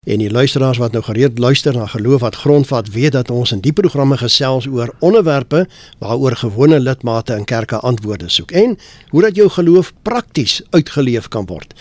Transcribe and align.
En 0.00 0.16
die 0.18 0.30
luisteraars 0.30 0.78
wat 0.80 0.92
nou 0.96 1.02
gereed 1.04 1.38
luister 1.38 1.76
na 1.76 1.86
geloof 1.86 2.20
wat 2.20 2.34
grondvat, 2.34 2.88
weet 2.88 3.12
dat 3.12 3.30
ons 3.30 3.52
in 3.52 3.60
die 3.60 3.72
programme 3.72 4.16
gesels 4.16 4.66
oor 4.66 4.94
onderwerpe 4.98 5.66
waaroor 5.98 6.36
gewone 6.40 6.80
lidmate 6.80 7.36
in 7.36 7.44
kerke 7.44 7.76
antwoorde 7.76 8.28
soek 8.28 8.50
en 8.50 8.78
hoe 9.10 9.22
dat 9.22 9.36
jou 9.36 9.48
geloof 9.48 9.92
prakties 10.02 10.62
uitgeleef 10.70 11.28
kan 11.28 11.44
word. 11.46 11.74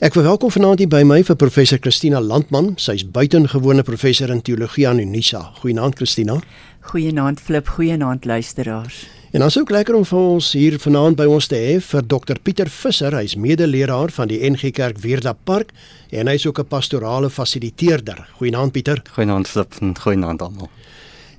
Ek 0.00 0.16
verwelkom 0.16 0.50
vanaand 0.50 0.80
hier 0.80 0.88
by 0.88 1.02
my 1.04 1.20
vir 1.22 1.36
professor 1.36 1.78
Christina 1.78 2.20
Landman. 2.20 2.72
Sy's 2.80 3.04
buitengewone 3.04 3.84
professor 3.84 4.32
in 4.32 4.40
teologie 4.40 4.88
aan 4.88 5.04
Unisa. 5.04 5.50
Goeienaand 5.60 6.00
Christina. 6.00 6.40
Goeienaand 6.80 7.40
Flip, 7.40 7.68
goeienaand 7.68 8.24
luisteraars. 8.24 9.04
En 9.32 9.40
dan 9.40 9.50
sou 9.50 9.62
lekker 9.64 9.96
om 9.96 10.02
vir 10.04 10.18
ons 10.18 10.46
hier 10.52 10.74
vanaand 10.76 11.16
by 11.16 11.24
ons 11.24 11.46
te 11.48 11.56
hê 11.56 11.78
vir 11.80 12.02
Dr 12.04 12.36
Pieter 12.44 12.68
Visser. 12.68 13.14
Hy's 13.16 13.32
medeleraar 13.40 14.12
van 14.12 14.28
die 14.28 14.42
NG 14.44 14.74
Kerk 14.76 14.98
Weerda 15.00 15.32
Park 15.32 15.70
en 16.12 16.28
hy's 16.28 16.44
ook 16.44 16.58
'n 16.60 16.68
pastorale 16.68 17.30
fasiliteerder. 17.30 18.28
Goeienaand 18.36 18.72
Pieter. 18.72 19.02
Goeienaand 19.14 19.48
Flip 19.48 19.72
en 19.80 19.96
goeienaand 19.98 20.42
almal. 20.42 20.68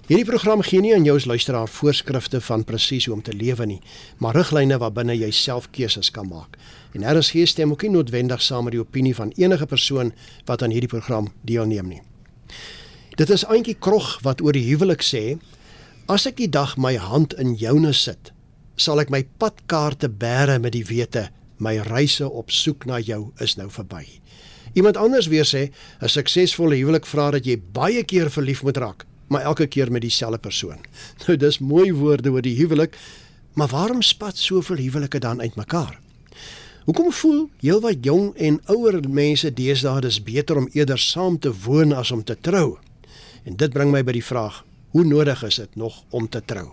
Hierdie 0.08 0.26
program 0.26 0.62
gee 0.62 0.82
nie 0.82 0.96
aan 0.96 1.04
jou 1.04 1.16
as 1.16 1.26
luisteraar 1.26 1.68
voorskrifte 1.68 2.42
van 2.42 2.64
presies 2.64 3.06
hoe 3.06 3.14
om 3.14 3.22
te 3.22 3.34
lewe 3.34 3.66
nie, 3.66 3.82
maar 4.18 4.36
riglyne 4.36 4.78
waarbinne 4.78 5.16
jy 5.18 5.32
self 5.32 5.70
keuses 5.70 6.12
kan 6.12 6.28
maak. 6.28 6.58
En 6.94 7.18
RSG 7.18 7.48
stem 7.48 7.72
ook 7.72 7.82
nie 7.82 7.92
noodwendig 7.92 8.42
saam 8.42 8.64
met 8.64 8.74
die 8.74 8.82
opinie 8.82 9.16
van 9.16 9.32
enige 9.36 9.66
persoon 9.66 10.14
wat 10.46 10.64
aan 10.64 10.72
hierdie 10.72 10.90
program 10.90 11.32
deelneem 11.42 11.88
nie. 11.88 12.02
Dit 13.16 13.30
is 13.30 13.46
eintjie 13.46 13.76
krog 13.80 14.20
wat 14.22 14.42
oor 14.42 14.52
die 14.52 14.66
huwelik 14.66 15.02
sê 15.02 15.38
As 16.12 16.26
ek 16.28 16.36
die 16.36 16.50
dag 16.52 16.74
my 16.76 16.98
hand 17.00 17.32
in 17.40 17.54
joune 17.56 17.94
sit, 17.96 18.34
sal 18.76 19.00
ek 19.00 19.12
my 19.14 19.22
padkaarte 19.40 20.10
bære 20.12 20.58
met 20.60 20.74
die 20.76 20.84
wete 20.84 21.30
my 21.64 21.78
reise 21.88 22.28
op 22.28 22.52
soek 22.52 22.84
na 22.90 22.98
jou 23.00 23.30
is 23.40 23.54
nou 23.56 23.70
verby. 23.72 24.02
Iemand 24.76 25.00
anders 25.00 25.30
weer 25.32 25.48
sê 25.48 25.72
'n 26.02 26.10
suksesvolle 26.12 26.76
huwelik 26.76 27.06
vra 27.08 27.32
dat 27.32 27.46
jy 27.46 27.56
baie 27.56 28.04
keer 28.04 28.30
verlief 28.30 28.64
moet 28.64 28.78
raak, 28.78 29.06
maar 29.30 29.48
elke 29.48 29.68
keer 29.68 29.92
met 29.92 30.02
dieselfde 30.02 30.40
persoon. 30.40 30.84
Nou 31.28 31.38
dis 31.38 31.60
mooi 31.60 31.94
woorde 31.94 32.30
oor 32.32 32.42
die 32.42 32.58
huwelik, 32.60 32.98
maar 33.54 33.72
waarom 33.72 34.02
spat 34.02 34.38
soveel 34.38 34.78
huwelike 34.78 35.20
dan 35.20 35.40
uitmekaar? 35.40 36.00
Hoekom 36.86 37.12
voel 37.12 37.50
heelwat 37.62 38.04
jong 38.04 38.36
en 38.36 38.60
ouer 38.68 39.00
mense 39.08 39.54
deesdae 39.54 40.02
dis 40.02 40.24
beter 40.24 40.58
om 40.58 40.70
eerder 40.74 41.00
saam 41.00 41.40
te 41.40 41.54
woon 41.64 41.94
as 41.94 42.12
om 42.12 42.24
te 42.24 42.36
trou? 42.36 42.78
En 43.46 43.56
dit 43.56 43.72
bring 43.72 43.92
my 43.92 44.04
by 44.04 44.12
die 44.12 44.26
vraag: 44.26 44.66
Hoe 44.94 45.04
nodig 45.04 45.44
is 45.44 45.56
dit 45.56 45.76
nog 45.76 46.04
om 46.10 46.30
te 46.30 46.42
trou? 46.46 46.68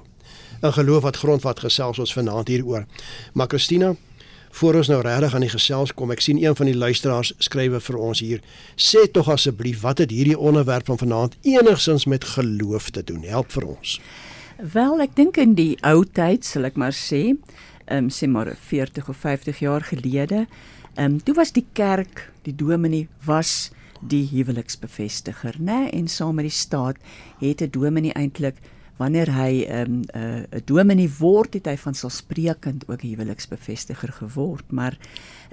'n 0.60 0.72
Geloof 0.72 1.02
wat 1.02 1.16
grondvat 1.16 1.60
gesels 1.60 1.98
ons 1.98 2.12
vanaand 2.12 2.48
hieroor. 2.48 2.84
Maar 3.32 3.46
Christina, 3.46 3.94
voor 4.50 4.74
ons 4.74 4.88
nou 4.88 5.00
regtig 5.00 5.34
aan 5.34 5.40
die 5.40 5.48
gesels 5.48 5.94
kom, 5.94 6.10
ek 6.10 6.20
sien 6.20 6.42
een 6.44 6.56
van 6.56 6.66
die 6.66 6.77
luisteraars 6.77 7.32
skrywe 7.38 7.80
vir 7.80 7.96
ons 7.96 8.20
hier. 8.20 8.40
Sê 8.77 9.10
tog 9.12 9.30
asseblief, 9.30 9.80
wat 9.80 9.98
het 9.98 10.10
hierdie 10.10 10.38
onderwerp 10.38 10.86
van 10.86 10.98
vanaand 10.98 11.36
enigsins 11.42 12.04
met 12.04 12.24
geloof 12.24 12.90
te 12.90 13.04
doen? 13.04 13.22
Help 13.22 13.52
vir 13.52 13.64
ons. 13.64 14.00
Wel, 14.72 15.00
ek 15.00 15.16
dink 15.16 15.36
in 15.36 15.55
die 15.55 15.78
ou 15.80 16.05
tyd, 16.05 16.44
sal 16.44 16.64
ek 16.64 16.77
maar 16.77 16.92
sê, 16.92 17.32
ehm 17.86 18.05
um, 18.05 18.10
sê 18.10 18.28
maar 18.28 18.52
40 18.68 19.08
of 19.08 19.16
50 19.16 19.58
jaar 19.58 19.80
gelede, 19.80 20.46
ehm 20.94 21.05
um, 21.05 21.20
toe 21.22 21.34
was 21.34 21.52
die 21.52 21.66
kerk, 21.72 22.28
die 22.42 22.56
dominee 22.56 23.08
was 23.24 23.70
die 24.00 24.28
huweliksbevestiger, 24.30 25.56
né? 25.60 25.88
En 25.92 26.08
saam 26.08 26.34
met 26.34 26.44
die 26.44 26.54
staat 26.54 26.96
het 27.38 27.60
'n 27.60 27.70
dominee 27.70 28.12
eintlik 28.12 28.56
wanneer 29.00 29.30
hy 29.32 29.64
'n 29.64 29.80
um, 29.80 30.00
'n 30.00 30.18
uh, 30.20 30.58
'n 30.58 30.62
dominee 30.64 31.10
word, 31.18 31.54
het 31.54 31.66
hy 31.66 31.76
van 31.76 31.94
selfsprekend 31.94 32.84
ook 32.88 33.00
huweliksbevestiger 33.02 34.12
geword, 34.12 34.70
maar 34.70 34.98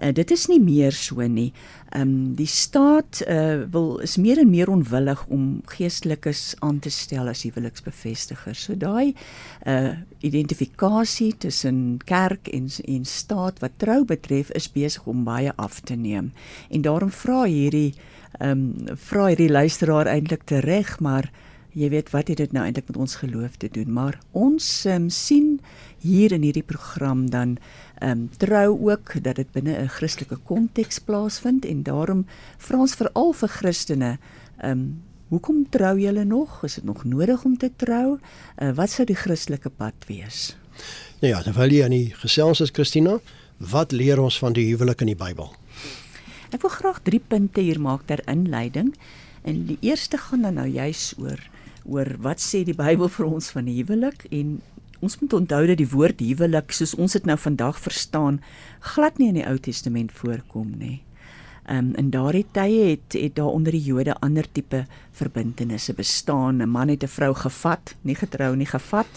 uh, 0.04 0.12
dit 0.14 0.32
is 0.32 0.48
nie 0.48 0.60
meer 0.60 0.92
so 0.92 1.22
nie. 1.28 1.54
Ehm 1.90 2.02
um, 2.02 2.36
die 2.36 2.48
staat 2.48 3.24
uh, 3.28 3.64
wil 3.72 3.98
is 4.04 4.18
meer 4.18 4.40
en 4.40 4.50
meer 4.50 4.70
onwillig 4.70 5.26
om 5.28 5.62
geestelikes 5.66 6.56
aan 6.60 6.80
te 6.80 6.90
stel 6.90 7.28
as 7.28 7.44
huweliksbevestigers. 7.48 8.64
So 8.64 8.76
daai 8.76 9.16
uh 9.66 9.96
identifikasie 10.20 11.38
tussen 11.38 12.00
kerk 12.06 12.48
en 12.48 12.68
en 12.86 13.06
staat 13.06 13.60
wat 13.60 13.78
trou 13.78 14.04
betref 14.06 14.50
is 14.52 14.72
besig 14.72 15.06
om 15.06 15.24
baie 15.24 15.54
af 15.56 15.80
te 15.80 15.96
neem. 15.96 16.32
En 16.70 16.82
daarom 16.82 17.12
vra 17.12 17.44
hierdie 17.44 17.94
ehm 18.40 18.52
um, 18.52 18.96
vra 18.96 19.28
hierdie 19.28 19.52
luisteraar 19.52 20.06
eintlik 20.06 20.44
tereg, 20.44 21.00
maar 21.00 21.32
jy 21.78 21.90
weet 21.94 22.10
wat 22.14 22.32
het 22.32 22.40
dit 22.42 22.54
nou 22.56 22.64
eintlik 22.66 22.88
met 22.90 22.98
ons 22.98 23.16
geloof 23.22 23.58
te 23.62 23.70
doen? 23.72 23.92
Maar 23.94 24.18
ons 24.32 24.86
um, 24.90 25.10
sien 25.14 25.60
hier 26.02 26.34
in 26.34 26.46
hierdie 26.48 26.66
program 26.66 27.28
dan 27.30 27.58
ehm 27.98 28.12
um, 28.12 28.30
trou 28.38 28.78
ook 28.90 29.16
dat 29.24 29.36
dit 29.36 29.52
binne 29.52 29.74
'n 29.74 29.90
Christelike 29.90 30.38
konteks 30.46 31.00
plaasvind 31.00 31.66
en 31.66 31.84
daarom 31.84 32.26
vra 32.58 32.80
ons 32.80 32.96
veral 32.96 33.34
vir 33.34 33.50
Christene 33.50 34.18
ehm 34.58 34.72
um, 34.72 35.04
Hoekom 35.28 35.66
trou 35.70 36.00
julle 36.00 36.24
nog? 36.24 36.64
Is 36.64 36.76
dit 36.76 36.84
nog 36.84 37.04
nodig 37.04 37.44
om 37.44 37.58
te 37.58 37.68
trou? 37.76 38.20
Uh, 38.62 38.72
wat 38.72 38.90
sou 38.90 39.04
die 39.06 39.16
Christelike 39.16 39.70
pad 39.70 40.08
wees? 40.08 40.56
Nou 41.20 41.34
ja, 41.34 41.42
terwyl 41.44 41.74
jy 41.74 41.84
aan 41.84 41.96
die 41.96 42.14
gesels 42.16 42.62
is 42.64 42.72
Christina, 42.72 43.18
wat 43.58 43.92
leer 43.92 44.22
ons 44.24 44.40
van 44.40 44.54
die 44.56 44.70
huwelik 44.70 45.02
in 45.04 45.12
die 45.12 45.20
Bybel? 45.20 45.52
Ek 46.56 46.64
wil 46.64 46.72
graag 46.72 47.02
3 47.04 47.20
punte 47.28 47.60
hier 47.62 47.80
maak 47.84 48.06
ter 48.08 48.24
inleiding. 48.32 48.94
En 49.44 49.66
die 49.68 49.78
eerste 49.82 50.18
gaan 50.18 50.48
dan 50.48 50.56
nou 50.62 50.68
juis 50.68 51.12
oor 51.20 51.44
oor 51.88 52.16
wat 52.20 52.44
sê 52.44 52.64
die 52.68 52.76
Bybel 52.78 53.10
vir 53.10 53.26
ons 53.26 53.50
van 53.56 53.68
huwelik 53.72 54.28
en 54.32 54.60
ons 55.00 55.18
moet 55.22 55.34
onthou 55.34 55.64
dat 55.68 55.80
die 55.80 55.90
woord 55.90 56.22
huwelik 56.22 56.74
soos 56.74 56.96
ons 56.98 57.14
dit 57.14 57.26
nou 57.30 57.38
vandag 57.38 57.80
verstaan 57.80 58.40
glad 58.94 59.20
nie 59.20 59.30
in 59.32 59.40
die 59.42 59.48
Ou 59.48 59.58
Testament 59.58 60.12
voorkom 60.12 60.74
nie. 60.78 61.02
Um, 61.68 61.92
in 62.00 62.10
daardie 62.12 62.46
tye 62.56 62.94
het 62.94 63.16
het 63.18 63.36
daar 63.36 63.52
onder 63.52 63.76
die 63.76 63.84
Jode 63.84 64.16
ander 64.24 64.48
tipe 64.48 64.86
verbintenisse 65.12 65.94
bestaan. 65.94 66.62
'n 66.62 66.70
Man 66.70 66.90
het 66.90 67.04
'n 67.04 67.08
vrou 67.08 67.34
gevat, 67.34 67.96
nie 68.02 68.16
getrou 68.16 68.56
nie, 68.56 68.66
gevat 68.66 69.08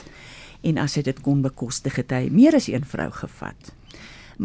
en 0.63 0.79
as 0.79 0.95
hy 0.95 1.03
dit 1.03 1.21
kon 1.25 1.43
bekostig 1.43 1.97
het 1.97 2.11
hy 2.11 2.29
meer 2.33 2.55
as 2.55 2.69
een 2.69 2.85
vrou 2.85 3.11
gevat 3.11 3.73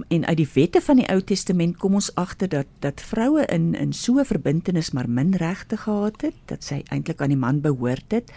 en 0.07 0.25
uit 0.25 0.37
die 0.37 0.49
wette 0.53 0.81
van 0.81 0.99
die 0.99 1.07
Ou 1.11 1.21
Testament 1.21 1.77
kom 1.77 1.93
ons 1.93 2.11
agter 2.19 2.49
dat 2.51 2.69
dat 2.83 3.01
vroue 3.01 3.45
in 3.45 3.73
in 3.73 3.93
so 3.93 4.19
'n 4.19 4.25
verbintenis 4.25 4.91
maar 4.91 5.09
min 5.09 5.35
regte 5.35 5.77
gehad 5.77 6.21
het, 6.21 6.33
dat 6.45 6.63
sy 6.63 6.83
eintlik 6.89 7.21
aan 7.21 7.33
die 7.33 7.37
man 7.37 7.61
behoort 7.61 8.11
het. 8.11 8.31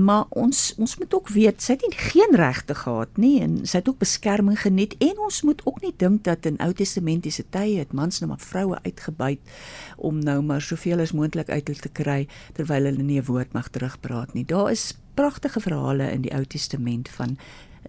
Maar 0.00 0.24
ons 0.28 0.74
ons 0.76 0.96
moet 0.98 1.14
ook 1.14 1.28
weet 1.28 1.62
sy 1.62 1.72
het 1.72 1.80
nie 1.80 1.98
geen 1.98 2.34
regte 2.34 2.74
gehad 2.74 3.16
nie 3.16 3.40
en 3.40 3.66
sy 3.66 3.76
het 3.76 3.88
ook 3.88 3.98
beskerming 3.98 4.60
geniet 4.60 4.94
en 4.98 5.18
ons 5.18 5.42
moet 5.42 5.60
ook 5.64 5.80
nie 5.82 5.92
dink 5.96 6.24
dat 6.24 6.46
in 6.46 6.56
Ou 6.58 6.72
Testamentiese 6.72 7.44
tye 7.50 7.78
het 7.78 7.92
mans 7.92 8.20
nou 8.20 8.28
maar 8.28 8.40
vroue 8.40 8.78
uitgebuit 8.82 9.40
om 9.96 10.18
nou 10.18 10.42
maar 10.42 10.62
soveel 10.62 11.00
as 11.00 11.12
moontlik 11.12 11.48
uit 11.48 11.68
hulle 11.68 11.80
te 11.80 11.88
kry 11.88 12.28
terwyl 12.52 12.84
hulle 12.84 13.02
nie 13.02 13.20
'n 13.20 13.24
woord 13.24 13.52
mag 13.52 13.68
terugpraat 13.68 14.34
nie. 14.34 14.44
Daar 14.44 14.70
is 14.70 14.96
pragtige 15.14 15.60
verhale 15.60 16.10
in 16.12 16.22
die 16.22 16.34
Ou 16.34 16.44
Testament 16.44 17.08
van 17.08 17.36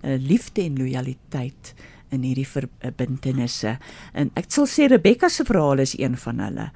uh, 0.03 0.17
liefde 0.19 0.61
en 0.61 0.77
lojaliteit 0.77 1.73
in 2.13 2.25
hierdie 2.28 2.47
verbintenisse. 2.47 3.78
En 4.13 4.31
ek 4.40 4.51
sal 4.53 4.69
sê 4.69 4.88
Rebekka 4.91 5.29
se 5.29 5.46
verhaal 5.47 5.84
is 5.84 5.97
een 6.00 6.18
van 6.18 6.44
hulle. 6.44 6.68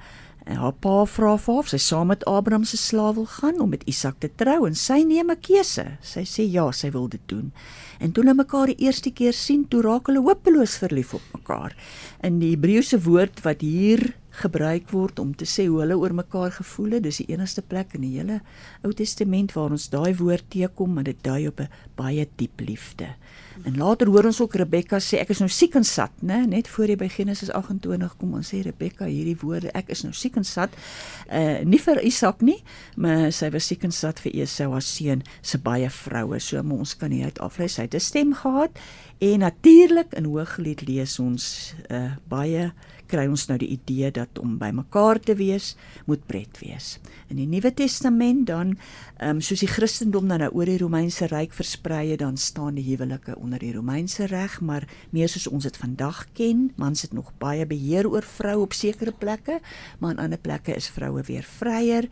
En 0.48 0.56
haar 0.56 0.72
pa 0.80 1.02
vra 1.04 1.34
vir 1.36 1.50
haar 1.52 1.60
of 1.60 1.68
sy 1.68 1.78
saam 1.82 2.08
met 2.08 2.24
Abraham 2.24 2.64
se 2.64 2.78
slaaf 2.80 3.18
wil 3.18 3.26
gaan 3.28 3.58
om 3.60 3.68
met 3.74 3.84
Isak 3.90 4.16
te 4.22 4.30
trou 4.40 4.64
en 4.66 4.74
sy 4.74 5.02
neem 5.04 5.30
'n 5.30 5.40
keuse. 5.44 5.84
Sy 6.00 6.24
sê 6.24 6.48
ja, 6.48 6.70
sy 6.72 6.90
wil 6.90 7.08
dit 7.08 7.20
doen. 7.26 7.52
En 8.00 8.12
toe 8.12 8.24
hulle 8.24 8.34
mekaar 8.34 8.66
die 8.66 8.84
eerste 8.86 9.10
keer 9.10 9.32
sien, 9.32 9.68
toe 9.68 9.82
raak 9.82 10.06
hulle 10.06 10.24
hopeloos 10.24 10.78
verlief 10.78 11.14
op 11.14 11.22
mekaar. 11.34 11.76
In 12.22 12.38
die 12.38 12.56
Hebreëse 12.56 13.02
woord 13.02 13.42
wat 13.44 13.60
hier 13.60 14.14
gebruik 14.42 14.90
word 14.94 15.18
om 15.22 15.34
te 15.36 15.46
sê 15.48 15.66
hoe 15.68 15.80
hulle 15.82 15.96
oor 15.98 16.14
mekaar 16.14 16.52
gevoel 16.54 16.98
het. 16.98 17.04
Dis 17.06 17.20
die 17.22 17.28
enigste 17.34 17.62
plek 17.62 17.94
in 17.98 18.06
die 18.06 18.14
hele 18.16 18.40
Ou 18.86 18.92
Testament 18.96 19.54
waar 19.56 19.74
ons 19.74 19.88
daai 19.92 20.14
woord 20.18 20.46
teekom 20.54 20.98
en 20.98 21.08
dit 21.08 21.20
dui 21.22 21.46
op 21.48 21.60
'n 21.60 21.68
baie 21.96 22.28
diep 22.36 22.60
liefde. 22.60 23.14
En 23.64 23.76
later 23.76 24.06
hoor 24.06 24.24
ons 24.24 24.40
ook 24.40 24.54
Rebekka 24.54 25.00
sê 25.02 25.18
ek 25.18 25.32
is 25.34 25.40
nou 25.42 25.48
siek 25.48 25.74
en 25.74 25.84
sat, 25.84 26.12
né? 26.22 26.46
Net 26.46 26.68
voor 26.68 26.86
jy 26.86 26.96
by 26.96 27.08
Genesis 27.08 27.50
28 27.50 28.16
kom 28.20 28.34
ons 28.34 28.52
sê 28.54 28.62
Rebekka 28.62 29.04
hierdie 29.04 29.36
woorde 29.40 29.72
ek 29.74 29.90
is 29.94 30.02
nou 30.02 30.12
siek 30.12 30.36
en 30.36 30.44
sat. 30.44 30.70
Uh 31.30 31.64
nie 31.64 31.80
vir 31.82 32.02
Isak 32.04 32.40
nie, 32.40 32.62
maar 32.96 33.32
sy 33.32 33.50
was 33.50 33.66
siek 33.66 33.84
en 33.84 33.90
sat 33.90 34.20
vir 34.20 34.32
Esau 34.44 34.74
as 34.76 34.86
seun 34.96 35.22
se 35.42 35.58
baie 35.58 35.90
vroue. 35.90 36.38
So 36.40 36.60
ons 36.60 36.94
kan 36.94 37.10
nie 37.10 37.24
uit 37.24 37.38
aflei 37.38 37.68
sy 37.68 37.82
het 37.82 37.94
'n 37.94 38.00
stem 38.00 38.34
gehad 38.34 38.70
en 39.18 39.38
natuurlik 39.38 40.14
in 40.14 40.24
Hooglied 40.24 40.86
lees 40.88 41.18
ons 41.18 41.74
uh 41.90 42.16
baie 42.28 42.70
kry 43.08 43.24
ons 43.28 43.46
nou 43.48 43.56
die 43.60 43.70
idee 43.72 44.10
dat 44.14 44.38
om 44.42 44.56
by 44.60 44.68
mekaar 44.76 45.20
te 45.22 45.34
wees 45.38 45.72
moet 46.08 46.22
pret 46.28 46.60
wees. 46.60 46.96
In 47.32 47.40
die 47.40 47.48
Nuwe 47.48 47.72
Testament 47.74 48.46
dan, 48.50 48.74
um, 49.24 49.40
soos 49.44 49.62
die 49.64 49.70
Christendom 49.70 50.28
dan 50.28 50.42
nou 50.44 50.50
oor 50.56 50.68
die 50.68 50.78
Romeinse 50.80 51.28
ryk 51.32 51.56
versprei 51.56 52.10
het, 52.12 52.20
dan 52.22 52.36
staan 52.40 52.78
die 52.78 52.84
huwelike 52.90 53.36
onder 53.40 53.62
die 53.62 53.72
Romeinse 53.74 54.28
reg, 54.30 54.58
maar 54.60 54.86
meer 55.14 55.30
soos 55.32 55.48
ons 55.48 55.68
dit 55.68 55.80
vandag 55.80 56.26
ken, 56.38 56.68
mans 56.76 57.06
het 57.06 57.16
nog 57.16 57.32
baie 57.40 57.66
beheer 57.68 58.08
oor 58.10 58.26
vroue 58.26 58.68
op 58.68 58.76
sekere 58.76 59.14
plekke, 59.16 59.60
maar 59.98 60.16
in 60.16 60.24
ander 60.28 60.40
plekke 60.40 60.76
is 60.76 60.90
vroue 60.92 61.24
weer 61.28 61.46
vryer. 61.58 62.08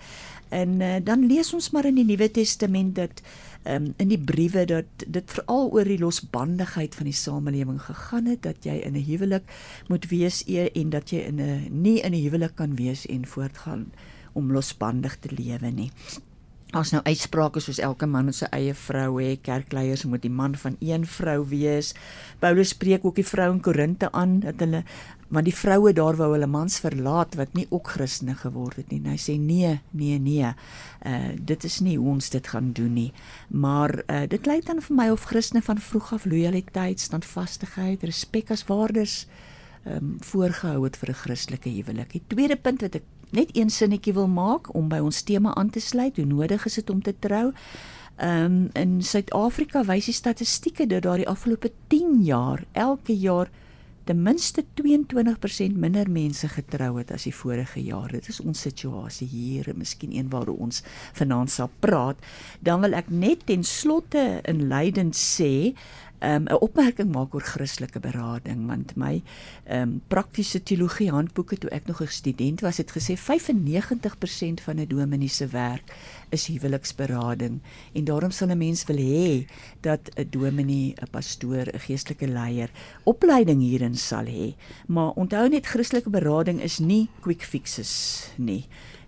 En 0.55 0.81
uh, 0.81 0.97
dan 1.03 1.27
lees 1.27 1.53
ons 1.57 1.73
maar 1.75 1.89
in 1.89 1.99
die 1.99 2.07
Nuwe 2.07 2.31
Testament 2.31 2.95
dat 2.97 3.21
um, 3.69 3.93
in 3.97 4.09
die 4.09 4.19
briewe 4.19 4.65
dat 4.65 5.05
dit 5.07 5.31
veral 5.31 5.71
oor 5.73 5.85
die 5.85 5.99
losbandigheid 5.99 6.95
van 6.95 7.05
die 7.05 7.17
samelewing 7.17 7.81
gegaan 7.83 8.27
het 8.31 8.43
dat 8.43 8.65
jy 8.65 8.79
in 8.85 8.97
'n 8.97 9.07
huwelik 9.07 9.45
moet 9.89 10.09
wees 10.09 10.43
e, 10.47 10.69
en 10.75 10.91
dat 10.91 11.11
jy 11.11 11.19
in 11.19 11.41
'n 11.41 11.83
nie 11.83 12.01
in 12.01 12.13
'n 12.13 12.23
huwelik 12.23 12.55
kan 12.55 12.77
wees 12.77 13.07
en 13.07 13.27
voortgaan 13.27 13.93
om 14.33 14.53
losbandig 14.53 15.17
te 15.19 15.33
lewe 15.33 15.71
nie. 15.71 15.91
Ons 16.75 16.91
nou 16.91 16.99
uitsprake 17.07 17.61
soos 17.63 17.79
elke 17.79 18.09
man 18.11 18.27
moet 18.27 18.35
sy 18.41 18.49
eie 18.51 18.73
vrou 18.75 19.21
hê, 19.21 19.37
kerkleiers 19.39 20.03
moet 20.11 20.25
die 20.25 20.33
man 20.33 20.57
van 20.59 20.75
een 20.83 21.05
vrou 21.07 21.45
wees. 21.47 21.93
Paulus 22.43 22.73
spreek 22.75 23.05
ook 23.07 23.21
die 23.21 23.27
vrou 23.27 23.53
in 23.53 23.61
Korinte 23.63 24.11
aan 24.11 24.41
dat 24.43 24.59
hulle 24.65 24.83
want 25.31 25.47
die 25.47 25.55
vroue 25.55 25.91
daar 25.95 26.15
wou 26.19 26.29
hulle 26.33 26.47
mans 26.47 26.79
verlaat 26.83 27.35
wat 27.39 27.55
nie 27.59 27.67
ook 27.71 27.93
Christene 27.97 28.35
geword 28.39 28.79
het 28.79 28.91
nie. 28.91 29.01
En 29.03 29.09
hy 29.15 29.17
sê 29.19 29.35
nee, 29.39 29.73
nee, 29.91 30.19
nee. 30.23 30.53
Uh 31.07 31.33
dit 31.39 31.67
is 31.67 31.81
nie 31.87 31.97
hoe 31.99 32.13
ons 32.17 32.31
dit 32.35 32.51
gaan 32.51 32.73
doen 32.75 32.95
nie. 32.95 33.11
Maar 33.51 34.03
uh 34.07 34.23
dit 34.31 34.47
lyk 34.47 34.67
dan 34.67 34.83
vir 34.83 34.97
my 34.99 35.11
of 35.15 35.27
Christene 35.31 35.63
van 35.63 35.83
vroeg 35.83 36.13
af 36.19 36.27
lojaliteit, 36.27 37.03
standvastigheid, 37.03 38.07
respek 38.07 38.51
as 38.51 38.67
waardes 38.67 39.25
ehm 39.87 40.03
um, 40.03 40.15
voorgehou 40.19 40.83
het 40.85 40.97
vir 40.99 41.11
'n 41.11 41.21
Christelike 41.23 41.71
huwelik. 41.71 42.13
Die 42.13 42.23
tweede 42.27 42.57
punt 42.57 42.81
wat 42.83 42.95
ek 42.95 43.05
net 43.31 43.57
een 43.57 43.71
sinnetjie 43.71 44.13
wil 44.13 44.29
maak 44.29 44.75
om 44.75 44.89
by 44.89 44.99
ons 44.99 45.23
tema 45.23 45.55
aan 45.55 45.71
te 45.71 45.81
sluit, 45.81 46.17
hoe 46.17 46.27
nodig 46.27 46.67
is 46.67 46.75
dit 46.75 46.91
om 46.91 47.03
te 47.03 47.15
trou? 47.19 47.53
Ehm 48.17 48.45
um, 48.45 48.69
in 48.73 49.03
Suid-Afrika 49.03 49.85
wys 49.85 50.09
die 50.09 50.15
statistieke 50.15 50.87
dat 50.87 51.03
daar 51.03 51.21
die 51.21 51.29
afgelope 51.29 51.73
10 51.89 52.23
jaar 52.25 52.65
elke 52.73 53.17
jaar 53.19 53.51
ten 54.07 54.23
minste 54.23 54.63
22% 54.79 55.75
minder 55.75 56.11
mense 56.11 56.49
getrou 56.49 56.93
het 56.99 57.11
as 57.11 57.25
die 57.27 57.35
vorige 57.35 57.83
jaar. 57.83 58.13
Dit 58.15 58.29
is 58.31 58.39
ons 58.41 58.61
situasie 58.69 59.27
hier, 59.27 59.73
miskien 59.75 60.15
een 60.15 60.31
waar 60.31 60.53
ons 60.53 60.85
vanaand 61.19 61.51
sal 61.51 61.71
praat. 61.83 62.21
Dan 62.63 62.87
wil 62.87 62.95
ek 62.95 63.11
net 63.11 63.43
ten 63.51 63.67
slotte 63.67 64.23
in 64.47 64.69
Leiden 64.71 65.11
um, 66.21 66.45
'n 66.49 66.61
opmerking 66.61 67.13
maak 67.13 67.35
oor 67.35 67.43
Christelike 67.43 68.01
berading 68.01 68.67
want 68.67 68.97
my 68.97 69.23
ehm 69.65 69.83
um, 69.83 70.03
praktiese 70.09 70.63
teologie 70.63 71.11
handboeke 71.11 71.59
toe 71.59 71.71
ek 71.71 71.87
nog 71.87 72.01
'n 72.03 72.07
student 72.07 72.61
was 72.61 72.77
het 72.77 72.91
gesê 72.91 73.17
95% 73.17 74.61
van 74.61 74.81
'n 74.81 74.87
dominee 74.89 75.29
se 75.29 75.47
werk 75.47 75.95
is 76.31 76.47
huweliksberading 76.47 77.61
en 77.93 78.05
daarom 78.05 78.31
sal 78.31 78.49
'n 78.49 78.59
mens 78.59 78.85
wil 78.85 78.97
hê 78.97 79.47
dat 79.81 80.01
'n 80.15 80.27
dominee, 80.31 80.95
'n 80.95 81.11
pastoor, 81.11 81.67
'n 81.73 81.79
geestelike 81.79 82.29
leier 82.29 82.71
opleiding 83.05 83.61
hierin 83.61 83.97
sal 83.97 84.25
hê. 84.25 84.55
Maar 84.87 85.11
onthou 85.11 85.49
net 85.49 85.67
Christelike 85.67 86.11
berading 86.11 86.61
is 86.63 86.79
nie 86.79 87.09
quick 87.21 87.43
fixes 87.43 88.31
nie 88.37 88.67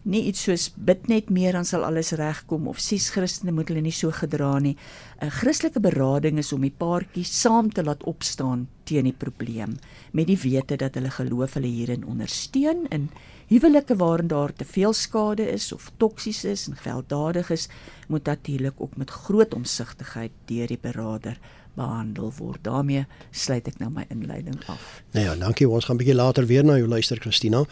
nie 0.08 0.24
iets 0.30 0.46
soos 0.46 0.68
bid 0.72 1.08
net 1.10 1.28
meer 1.30 1.52
dan 1.52 1.66
sal 1.68 1.84
alles 1.84 2.14
regkom 2.16 2.68
of 2.70 2.80
sies 2.80 3.10
Christene 3.12 3.52
moet 3.52 3.68
hulle 3.68 3.82
nie 3.84 3.94
so 3.94 4.10
gedra 4.10 4.58
nie. 4.58 4.76
'n 5.20 5.30
Christelike 5.30 5.80
berading 5.80 6.38
is 6.38 6.52
om 6.52 6.62
die 6.64 6.72
paartjie 6.72 7.24
saam 7.24 7.70
te 7.70 7.84
laat 7.84 8.04
opstaan 8.04 8.68
teen 8.84 9.04
die 9.04 9.12
probleem 9.12 9.78
met 10.12 10.26
die 10.26 10.38
wete 10.38 10.76
dat 10.76 10.94
hulle 10.94 11.10
geloof 11.10 11.54
hulle 11.54 11.66
hierin 11.66 12.06
ondersteun 12.06 12.86
in 12.90 13.10
huwelike 13.48 13.96
waarin 13.96 14.28
daar 14.28 14.52
te 14.52 14.64
veel 14.64 14.92
skade 14.92 15.50
is 15.52 15.72
of 15.72 15.90
toksies 15.96 16.44
is 16.44 16.68
en 16.68 16.76
gewelddadig 16.76 17.50
is, 17.50 17.68
moet 18.08 18.24
natuurlik 18.24 18.74
ook 18.76 18.96
met 18.96 19.10
groot 19.10 19.54
omsigtigheid 19.54 20.32
deur 20.46 20.66
die 20.66 20.78
berader 20.80 21.38
behandel 21.74 22.32
word. 22.36 22.58
daarmee 22.62 23.06
sluit 23.30 23.68
ek 23.68 23.78
nou 23.78 23.90
my 23.94 24.04
inleiding 24.10 24.58
af. 24.66 25.02
Nou 25.12 25.24
ja, 25.24 25.36
dankie. 25.36 25.68
Ons 25.68 25.84
gaan 25.84 25.96
'n 25.96 25.98
bietjie 25.98 26.14
later 26.14 26.46
weer 26.46 26.64
na 26.64 26.76
jou 26.76 26.88
luister, 26.88 27.16
Christina. 27.20 27.64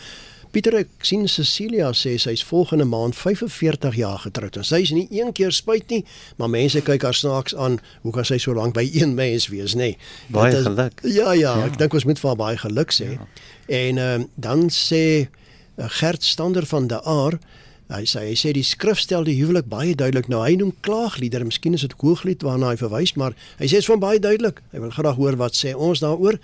Pieter 0.56 0.72
ek 0.78 1.04
sien 1.04 1.26
Cecilia 1.28 1.90
sê 1.92 2.14
sy's 2.16 2.40
volgende 2.48 2.86
maand 2.88 3.12
45 3.12 3.98
jaar 3.98 4.22
getroud. 4.22 4.54
Sy's 4.64 4.88
nie 4.96 5.04
een 5.12 5.34
keer 5.36 5.52
spyt 5.52 5.90
nie, 5.92 5.98
maar 6.40 6.48
mense 6.48 6.80
kyk 6.80 7.04
haar 7.04 7.18
snaaks 7.18 7.52
aan. 7.60 7.76
Hoe 8.06 8.12
kan 8.14 8.24
sy 8.24 8.38
so 8.40 8.54
lank 8.56 8.72
by 8.78 8.86
een 8.88 9.12
mens 9.18 9.50
wees, 9.52 9.74
nê? 9.76 9.90
Nee? 9.90 9.98
Baie 10.32 10.54
is, 10.56 10.64
geluk. 10.64 11.02
Ja, 11.04 11.34
ja, 11.36 11.52
ja, 11.60 11.66
ek 11.68 11.76
dink 11.76 11.92
ons 12.00 12.06
moet 12.08 12.22
vir 12.22 12.30
haar 12.32 12.40
baie 12.40 12.62
geluk 12.64 12.96
sê. 12.96 13.10
Ja. 13.18 13.28
En 13.82 14.00
ehm 14.00 14.24
uh, 14.24 14.32
dan 14.48 14.64
sê 14.72 15.04
uh, 15.26 15.90
Gert 16.00 16.24
Stander 16.24 16.64
van 16.64 16.88
der 16.88 17.04
Aar 17.04 17.36
Hy 17.86 18.02
sê 18.08 18.24
hy 18.26 18.32
sê 18.34 18.50
die 18.56 18.64
skrif 18.66 18.98
stel 18.98 19.28
die 19.28 19.36
huwelik 19.38 19.68
baie 19.70 19.92
duidelik. 19.94 20.26
Nou 20.32 20.40
hy 20.42 20.56
noem 20.58 20.72
klaagliedere, 20.82 21.46
miskien 21.46 21.76
is 21.76 21.84
dit 21.84 21.92
hooglied 22.00 22.42
waarna 22.42 22.72
hy 22.72 22.80
verwys, 22.80 23.12
maar 23.14 23.36
hy 23.60 23.68
sê 23.68 23.76
dit 23.76 23.84
is 23.84 23.90
van 23.92 24.00
baie 24.02 24.18
duidelik. 24.18 24.58
Hy 24.72 24.80
wil 24.82 24.94
graag 24.96 25.20
hoor 25.20 25.36
wat 25.38 25.54
sê 25.54 25.76
ons 25.76 26.02
daaroor. 26.02 26.40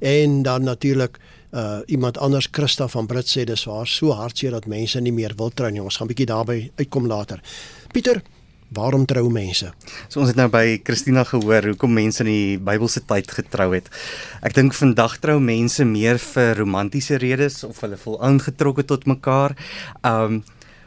En 0.00 0.40
dan 0.46 0.64
natuurlik 0.64 1.18
uh 1.56 1.80
iemand 1.86 2.18
anders 2.18 2.48
Christa 2.52 2.88
van 2.92 3.06
Brit 3.06 3.28
sê 3.28 3.44
dis 3.48 3.64
waar 3.64 3.88
so 3.88 4.12
hartseer 4.12 4.52
dat 4.52 4.66
mense 4.66 5.00
nie 5.00 5.12
meer 5.12 5.34
wil 5.36 5.50
trou 5.50 5.70
nie. 5.72 5.82
Ons 5.82 5.96
gaan 5.96 6.10
bietjie 6.10 6.28
daarby 6.28 6.58
uitkom 6.76 7.06
later. 7.08 7.40
Pieter, 7.92 8.20
waarom 8.76 9.06
trou 9.06 9.28
mense? 9.32 9.70
So 10.08 10.20
ons 10.20 10.32
het 10.32 10.38
nou 10.38 10.48
by 10.52 10.80
Christina 10.84 11.24
gehoor 11.24 11.70
hoekom 11.72 11.94
mense 11.96 12.24
in 12.24 12.30
die 12.30 12.58
Bybelse 12.58 13.04
tyd 13.08 13.30
getrou 13.32 13.70
het. 13.74 13.88
Ek 14.44 14.56
dink 14.56 14.76
vandag 14.76 15.18
trou 15.22 15.38
mense 15.40 15.84
meer 15.88 16.20
vir 16.22 16.60
romantiese 16.60 17.20
redes 17.22 17.62
of 17.64 17.80
hulle 17.84 17.98
voel 18.00 18.20
aangetrokke 18.30 18.86
tot 18.86 19.08
mekaar. 19.08 19.56
Um 20.04 20.42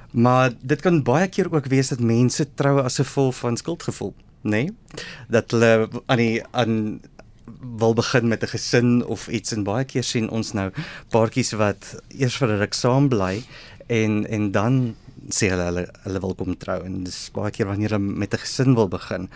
maar 0.10 0.56
dit 0.66 0.82
kan 0.82 1.04
baie 1.06 1.28
keer 1.30 1.52
ook 1.54 1.68
wees 1.70 1.92
dat 1.94 2.00
mense 2.02 2.42
trou 2.58 2.80
as 2.82 2.98
'n 3.00 3.06
gevolg 3.06 3.36
van 3.36 3.58
skuldgevoel, 3.58 4.14
nê? 4.42 4.50
Nee? 4.50 4.70
Dat 5.30 5.52
hulle 5.52 5.90
aan 6.08 6.18
die 6.18 6.42
aan 6.52 7.00
wil 7.78 7.94
begin 7.94 8.28
met 8.28 8.44
'n 8.44 8.48
gesin 8.48 9.06
of 9.06 9.28
iets 9.28 9.52
en 9.52 9.64
baie 9.64 9.86
keer 9.86 10.04
sien 10.04 10.30
ons 10.30 10.54
nou 10.54 10.72
paartjies 11.10 11.52
wat 11.52 11.96
eers 12.08 12.38
vir 12.38 12.50
'n 12.50 12.60
ruk 12.60 12.74
saam 12.74 13.10
bly 13.10 13.44
en 13.88 14.26
en 14.30 14.52
dan 14.52 14.96
sê 15.28 15.50
hulle 15.52 15.66
hulle 15.70 15.84
hulle 16.06 16.22
wil 16.24 16.36
kom 16.40 16.56
trou 16.60 16.80
en 16.86 17.04
dis 17.04 17.18
baie 17.36 17.52
keer 17.52 17.68
wanneer 17.70 17.96
hulle 17.96 18.18
met 18.24 18.34
'n 18.34 18.42
gesin 18.44 18.76
wil 18.76 18.88
begin. 18.88 19.30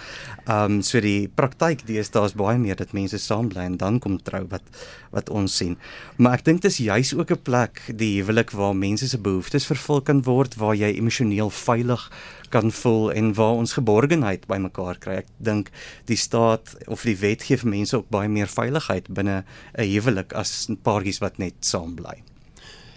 Um 0.48 0.82
so 0.82 1.00
die 1.00 1.28
praktyk 1.28 1.86
deesdae 1.86 2.26
is 2.26 2.34
baie 2.34 2.58
meer 2.58 2.76
dat 2.76 2.94
mense 2.94 3.18
saam 3.18 3.50
bly 3.50 3.64
en 3.64 3.78
dan 3.78 4.00
kom 4.00 4.18
trou 4.18 4.46
wat 4.50 4.64
wat 5.12 5.30
ons 5.30 5.58
sien. 5.58 5.78
Maar 6.18 6.34
ek 6.40 6.46
dink 6.46 6.62
dis 6.62 6.78
juis 6.78 7.14
ook 7.14 7.32
'n 7.32 7.44
plek 7.44 7.82
die 7.96 8.22
huwelik 8.22 8.52
waar 8.52 8.76
mense 8.76 9.08
se 9.08 9.18
behoeftes 9.18 9.66
vervul 9.66 10.02
kan 10.02 10.24
word, 10.24 10.56
waar 10.56 10.76
jy 10.76 10.98
emosioneel 10.98 11.50
veilig 11.50 12.10
kan 12.50 12.72
voel 12.72 13.12
en 13.12 13.34
waar 13.34 13.58
ons 13.58 13.74
geborgenheid 13.74 14.48
by 14.48 14.58
mekaar 14.58 14.98
kry. 14.98 15.16
Ek 15.24 15.28
dink 15.38 15.72
die 16.06 16.18
staat 16.18 16.76
of 16.88 17.04
die 17.04 17.18
wet 17.18 17.44
gee 17.44 17.58
vir 17.58 17.70
mense 17.70 17.98
ook 17.98 18.10
baie 18.10 18.30
meer 18.30 18.48
veiligheid 18.48 19.08
binne 19.10 19.44
'n 19.78 19.90
huwelik 19.94 20.34
as 20.34 20.70
paartjies 20.84 21.20
wat 21.20 21.38
net 21.38 21.54
saam 21.60 21.96
bly. 21.96 22.33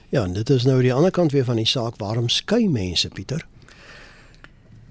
Ja, 0.08 0.22
en 0.22 0.32
dit 0.36 0.50
is 0.50 0.64
nou 0.64 0.78
die 0.82 0.94
ander 0.94 1.10
kant 1.10 1.32
weer 1.34 1.44
van 1.44 1.58
die 1.58 1.66
saak, 1.66 1.98
waarom 1.98 2.28
skei 2.30 2.68
mense, 2.70 3.08
Pieter? 3.10 3.42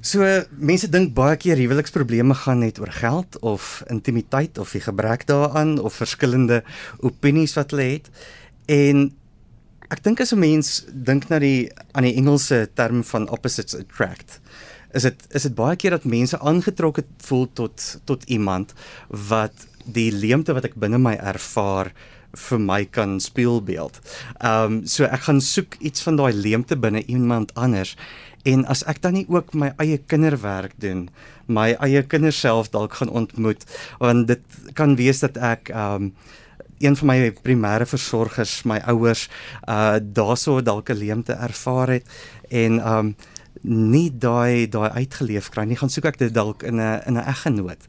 So 0.05 0.21
mense 0.51 0.89
dink 0.91 1.15
baie 1.17 1.37
keer 1.41 1.57
huweliksprobleme 1.57 2.35
gaan 2.43 2.59
net 2.61 2.77
oor 2.83 2.91
geld 2.93 3.39
of 3.41 3.79
intimiteit 3.89 4.59
of 4.61 4.75
die 4.75 4.83
gebrek 4.83 5.23
daaraan 5.25 5.79
of 5.79 5.97
verskillende 5.97 6.59
opinies 6.99 7.55
wat 7.57 7.73
hulle 7.73 7.87
het. 7.95 8.11
En 8.69 9.07
ek 9.89 10.03
dink 10.05 10.21
as 10.21 10.33
'n 10.33 10.39
mens 10.39 10.85
dink 10.91 11.29
na 11.29 11.39
die 11.39 11.71
aan 11.93 12.03
die 12.03 12.15
Engelse 12.21 12.69
term 12.73 13.03
van 13.03 13.29
opposites 13.29 13.75
attract, 13.75 14.39
is 14.93 15.03
dit 15.03 15.25
is 15.29 15.43
dit 15.43 15.55
baie 15.55 15.75
keer 15.75 15.91
dat 15.91 16.05
mense 16.05 16.39
aangetrokke 16.39 17.03
voel 17.17 17.47
tot 17.53 17.99
tot 18.05 18.23
iemand 18.29 18.73
wat 19.07 19.67
die 19.85 20.11
leemte 20.11 20.53
wat 20.53 20.65
ek 20.65 20.75
binne 20.75 20.97
my 20.97 21.15
ervaar 21.15 21.91
vir 22.35 22.59
my 22.59 22.85
kan 22.85 23.19
speelbeeld. 23.19 23.99
Ehm 24.39 24.63
um, 24.63 24.85
so 24.87 25.03
ek 25.03 25.27
gaan 25.27 25.41
soek 25.41 25.75
iets 25.79 26.01
van 26.03 26.15
daai 26.15 26.33
leemte 26.33 26.77
binne 26.77 27.03
iemand 27.05 27.53
anders 27.55 27.95
en 28.45 28.65
as 28.69 28.83
ek 28.85 29.01
dan 29.01 29.17
nie 29.17 29.25
ook 29.29 29.53
my 29.57 29.71
eie 29.81 29.97
kinderwerk 29.97 30.75
doen, 30.81 31.07
my 31.47 31.73
eie 31.81 32.03
kinders 32.05 32.39
self 32.39 32.69
dalk 32.69 32.93
gaan 32.99 33.09
ontmoet, 33.09 33.65
want 33.99 34.27
dit 34.27 34.41
kan 34.77 34.95
wees 34.95 35.23
dat 35.25 35.37
ek 35.37 35.73
ehm 35.73 36.09
um, 36.09 36.15
een 36.83 36.95
van 36.99 37.07
my 37.07 37.31
primêre 37.39 37.85
versorgers, 37.87 38.65
my 38.67 38.81
ouers, 38.91 39.29
uh 39.71 39.95
daarso 40.01 40.59
dalk 40.61 40.89
'n 40.89 40.99
leemte 40.99 41.33
ervaar 41.33 41.89
het 41.89 42.05
en 42.49 42.79
ehm 42.79 42.97
um, 42.97 43.15
nie 43.65 44.09
daai 44.11 44.69
daai 44.69 44.89
uitgeleef 45.01 45.49
kry 45.49 45.65
nie 45.65 45.77
gaan 45.79 45.89
soek 45.89 46.05
ek 46.11 46.19
dit 46.21 46.33
dalk 46.33 46.63
in 46.63 46.79
'n 46.79 47.01
in 47.07 47.17
'n 47.17 47.27
eggenoot. 47.33 47.81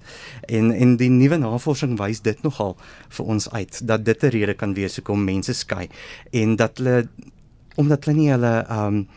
En 0.48 0.72
en 0.72 0.96
die 0.96 1.10
nuwe 1.10 1.36
navorsing 1.36 1.98
wys 1.98 2.20
dit 2.20 2.42
nogal 2.42 2.76
vir 3.08 3.24
ons 3.26 3.50
uit 3.50 3.86
dat 3.86 4.04
dit 4.04 4.22
'n 4.22 4.30
rede 4.30 4.54
kan 4.54 4.74
wees 4.74 4.96
hoekom 4.96 5.24
mense 5.24 5.52
skei 5.52 5.88
en 6.32 6.56
dat 6.56 6.78
hulle 6.78 7.08
omdat 7.76 8.04
hulle 8.04 8.16
nie 8.16 8.30
hulle 8.30 8.66
um 8.70 9.08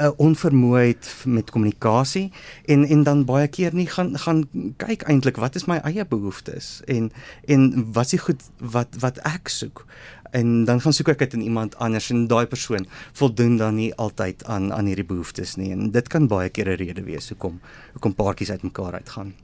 'n 0.00 0.12
onvermoeheid 0.16 1.14
met 1.24 1.50
kommunikasie 1.50 2.32
en 2.64 2.84
en 2.84 3.02
dan 3.02 3.24
baie 3.24 3.48
keer 3.48 3.74
nie 3.74 3.86
gaan 3.86 4.18
gaan 4.18 4.48
kyk 4.76 5.02
eintlik 5.02 5.36
wat 5.36 5.54
is 5.54 5.64
my 5.64 5.76
eie 5.76 6.06
behoeftes 6.06 6.80
en 6.84 7.12
en 7.44 7.92
wat 7.92 8.12
is 8.12 8.20
goed 8.20 8.42
wat 8.58 8.96
wat 8.98 9.18
ek 9.18 9.48
soek 9.48 9.84
en 10.30 10.64
dan 10.64 10.80
gaan 10.80 10.92
soek 10.92 11.08
ek 11.08 11.18
dit 11.18 11.36
in 11.38 11.42
iemand 11.42 11.76
anders 11.78 12.10
en 12.10 12.26
daai 12.26 12.46
persoon 12.46 12.86
voldoen 13.12 13.56
dan 13.56 13.74
nie 13.74 13.94
altyd 13.94 14.44
aan 14.44 14.72
aan 14.72 14.86
hierdie 14.86 15.06
behoeftes 15.06 15.56
nie 15.56 15.70
en 15.72 15.90
dit 15.90 16.08
kan 16.08 16.26
baie 16.26 16.48
keer 16.48 16.68
'n 16.68 16.76
rede 16.76 17.02
wees 17.02 17.28
hoekom 17.28 17.60
hoekom 17.92 18.14
paartjies 18.14 18.50
uitmekaar 18.50 18.94
uitgaan. 18.94 19.34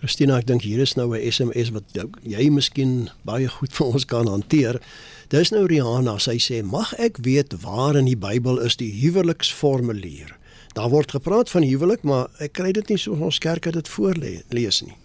Christina, 0.00 0.38
ek 0.38 0.46
dink 0.46 0.62
hier 0.62 0.80
is 0.80 0.94
nou 0.96 1.12
'n 1.12 1.32
SMS 1.32 1.70
wat 1.70 1.84
jy 2.22 2.50
miskien 2.50 3.10
baie 3.24 3.48
goed 3.48 3.72
vir 3.72 3.86
ons 3.86 4.04
kan 4.04 4.26
hanteer. 4.26 4.80
Dis 5.28 5.50
nou 5.50 5.66
Rihanna, 5.66 6.18
sy 6.18 6.38
sê, 6.38 6.64
"Mag 6.64 6.94
ek 6.98 7.18
weet 7.18 7.62
waar 7.62 7.96
in 7.96 8.04
die 8.04 8.16
Bybel 8.16 8.58
is 8.58 8.76
die 8.76 8.92
huweliksformulier?" 8.92 10.36
Daar 10.74 10.88
word 10.88 11.10
gepraat 11.10 11.50
van 11.50 11.62
huwelik, 11.62 12.02
maar 12.02 12.28
ek 12.38 12.52
kry 12.52 12.72
dit 12.72 12.88
nie 12.88 12.98
so 12.98 13.12
ons 13.12 13.38
kerke 13.38 13.72
dit 13.72 13.88
voorlees 13.88 14.82
nie. 14.82 14.96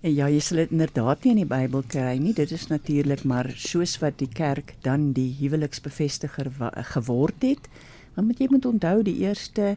En 0.00 0.14
ja, 0.14 0.28
jy 0.28 0.40
sal 0.40 0.64
dit 0.64 0.70
inderdaad 0.70 1.24
nie 1.24 1.32
in 1.32 1.42
die 1.44 1.50
Bybel 1.50 1.82
kry 1.88 2.16
nie. 2.20 2.34
Dit 2.36 2.52
is 2.52 2.66
natuurlik 2.68 3.24
maar 3.24 3.52
soos 3.56 3.98
wat 4.02 4.18
die 4.18 4.30
kerk 4.30 4.74
dan 4.82 5.12
die 5.16 5.32
huweliksbevestiger 5.40 6.52
geword 6.94 7.42
het, 7.42 7.70
Want 8.16 8.38
jy 8.40 8.46
moet 8.48 8.64
onthou 8.64 9.02
die 9.04 9.18
eerste 9.26 9.76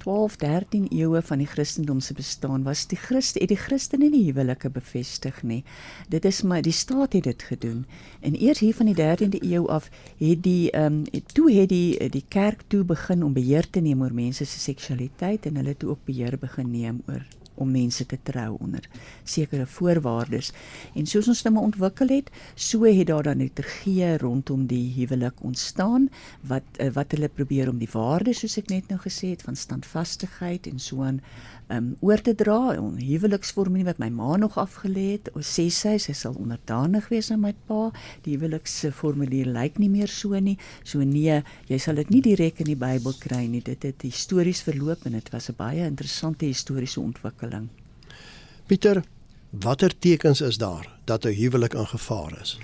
12, 0.00 0.36
13 0.40 0.86
eeue 0.90 1.20
van 1.22 1.42
die 1.42 1.48
Christendom 1.48 2.00
se 2.00 2.14
bestaan 2.16 2.64
was 2.64 2.86
die 2.88 2.98
Christen 2.98 3.44
het 3.44 3.52
die 3.52 3.60
Christene 3.60 4.08
nie 4.10 4.24
huwelike 4.24 4.70
bevestig 4.72 5.42
nie. 5.44 5.60
Dit 6.08 6.24
is 6.24 6.40
maar 6.42 6.64
die 6.64 6.72
staat 6.72 7.12
het 7.12 7.28
dit 7.28 7.42
gedoen. 7.42 7.84
En 8.20 8.34
eers 8.40 8.64
hier 8.64 8.74
van 8.74 8.88
die 8.88 8.96
13de 8.96 9.42
eeu 9.44 9.68
af 9.68 9.90
het 10.18 10.42
die 10.42 10.72
ehm 10.72 11.04
um, 11.04 11.22
toe 11.36 11.52
het 11.52 11.68
die 11.68 12.08
die 12.08 12.24
kerk 12.28 12.64
toe 12.66 12.84
begin 12.84 13.22
om 13.22 13.36
beheer 13.36 13.70
te 13.70 13.80
neem 13.80 14.02
oor 14.02 14.14
mense 14.14 14.44
se 14.44 14.58
seksualiteit 14.58 15.46
en 15.46 15.60
hulle 15.60 15.76
toe 15.76 15.90
ook 15.90 16.04
beheer 16.04 16.38
begin 16.40 16.70
neem 16.70 17.02
oor 17.06 17.22
om 17.54 17.70
mense 17.70 18.06
te 18.06 18.18
trou 18.22 18.56
onder 18.60 18.88
sekere 19.24 19.66
voorwaardes. 19.66 20.52
En 20.94 21.06
soos 21.06 21.28
ons 21.28 21.42
nou 21.42 21.56
ontwikkel 21.62 22.08
het, 22.08 22.30
so 22.54 22.84
het 22.84 23.06
daar 23.06 23.22
dan 23.22 23.42
liturgie 23.42 24.16
rondom 24.18 24.66
die 24.66 24.92
huwelik 24.94 25.42
ontstaan 25.42 26.08
wat 26.40 26.62
eh, 26.78 26.90
wat 26.92 27.12
hulle 27.12 27.28
probeer 27.28 27.68
om 27.68 27.78
die 27.78 27.90
waardes 27.92 28.42
soos 28.42 28.58
ek 28.60 28.70
net 28.72 28.88
nou 28.90 28.98
gesê 29.02 29.32
het 29.34 29.42
van 29.46 29.56
standvastigheid 29.56 30.66
en 30.70 30.78
so 30.78 31.02
aan 31.02 31.20
um, 31.68 31.96
oor 32.00 32.20
te 32.20 32.34
dra. 32.34 32.74
'n 32.74 32.98
Huweliksformulier 32.98 33.86
wat 33.86 33.98
my 33.98 34.08
ma 34.08 34.36
nog 34.36 34.58
afgelê 34.58 35.06
het, 35.12 35.30
o 35.34 35.40
sê 35.40 35.68
sy 35.70 35.96
sy 35.98 36.12
sal 36.12 36.34
onderdanig 36.34 37.08
wees 37.08 37.30
aan 37.30 37.40
my 37.40 37.54
pa. 37.66 37.90
Die 38.22 38.36
huweliksformulier 38.36 39.46
lyk 39.46 39.78
nie 39.78 39.88
meer 39.88 40.08
so 40.08 40.38
nie. 40.40 40.58
So 40.84 40.98
nee, 40.98 41.42
jy 41.68 41.78
sal 41.78 41.94
dit 41.94 42.10
nie 42.10 42.22
direk 42.22 42.60
in 42.60 42.66
die 42.66 42.76
Bybel 42.78 43.14
kry 43.18 43.46
nie. 43.46 43.62
Dit 43.62 43.82
het 43.82 44.02
histories 44.02 44.62
verloop 44.62 45.06
en 45.06 45.12
dit 45.12 45.30
was 45.30 45.50
'n 45.50 45.56
baie 45.56 45.86
interessante 45.86 46.46
historiese 46.46 47.00
ontwikkeling. 47.00 47.68
Pieter, 48.66 49.04
watter 49.50 49.92
tekens 49.98 50.40
is 50.40 50.58
daar 50.58 50.88
dat 51.04 51.24
'n 51.24 51.32
huwelik 51.32 51.74
in 51.74 51.86
gevaar 51.86 52.40
is? 52.40 52.58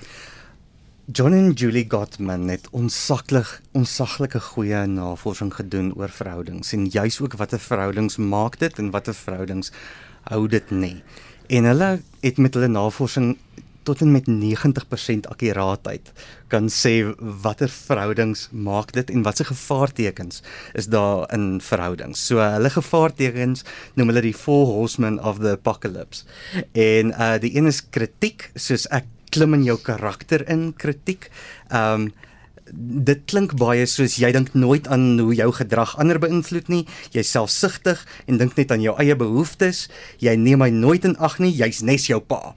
John 1.12 1.32
en 1.32 1.52
Julie 1.52 1.86
Gottman 1.88 2.48
het 2.48 2.68
onsaglik 2.70 3.48
onsaglike 3.74 4.38
goeie 4.40 4.84
navorsing 4.86 5.48
gedoen 5.54 5.88
oor 5.98 6.12
verhoudings 6.14 6.70
en 6.76 6.84
juis 6.86 7.16
ook 7.24 7.34
watter 7.40 7.58
verhoudings 7.58 8.18
maak 8.20 8.58
dit 8.60 8.78
en 8.78 8.92
watter 8.94 9.16
verhoudings 9.16 9.72
hou 10.30 10.44
dit 10.52 10.70
nie. 10.70 11.00
En 11.48 11.66
hulle 11.66 11.90
het 12.20 12.38
met 12.38 12.54
hulle 12.54 12.70
navorsing 12.70 13.32
tot 13.88 14.04
en 14.04 14.12
met 14.12 14.28
90% 14.30 15.26
akkuraatheid 15.32 16.12
kan 16.52 16.70
sê 16.70 16.94
watter 17.18 17.72
verhoudings 17.72 18.46
maak 18.52 18.92
dit 18.94 19.10
en 19.10 19.26
watse 19.26 19.48
gevaartekens 19.50 20.42
is 20.78 20.90
daar 20.94 21.26
in 21.34 21.56
verhoudings. 21.64 22.22
So 22.26 22.38
hulle 22.38 22.70
gevaartekens 22.70 23.64
noem 23.98 24.12
hulle 24.12 24.28
die 24.30 24.36
four 24.36 24.68
horsemen 24.76 25.18
of 25.18 25.42
the 25.42 25.56
apocalypse. 25.58 26.22
En 26.72 27.10
uh 27.16 27.38
die 27.42 27.56
een 27.56 27.66
is 27.66 27.82
kritiek, 27.90 28.52
soos 28.54 28.86
ek 28.94 29.08
klim 29.30 29.54
in 29.54 29.64
jou 29.64 29.78
karakter 29.82 30.44
in 30.48 30.72
kritiek. 30.76 31.30
Ehm 31.70 32.10
um, 32.10 32.12
dit 32.74 33.22
klink 33.30 33.54
baie 33.58 33.84
soos 33.88 34.16
jy 34.20 34.30
dink 34.34 34.52
nooit 34.54 34.88
aan 34.90 35.18
hoe 35.20 35.34
jou 35.34 35.48
gedrag 35.54 35.96
ander 36.00 36.20
beïnvloed 36.22 36.70
nie. 36.72 36.82
Jy's 37.14 37.30
selfsugtig 37.34 38.02
en 38.30 38.38
dink 38.40 38.56
net 38.58 38.72
aan 38.74 38.82
jou 38.84 38.94
eie 39.02 39.16
behoeftes. 39.18 39.86
Jy 40.22 40.36
neem 40.38 40.62
my 40.62 40.70
nooit 40.74 41.06
in 41.08 41.16
ag 41.18 41.38
nie. 41.42 41.52
Jy's 41.54 41.82
nes 41.86 42.08
jou 42.10 42.20
pa. 42.20 42.54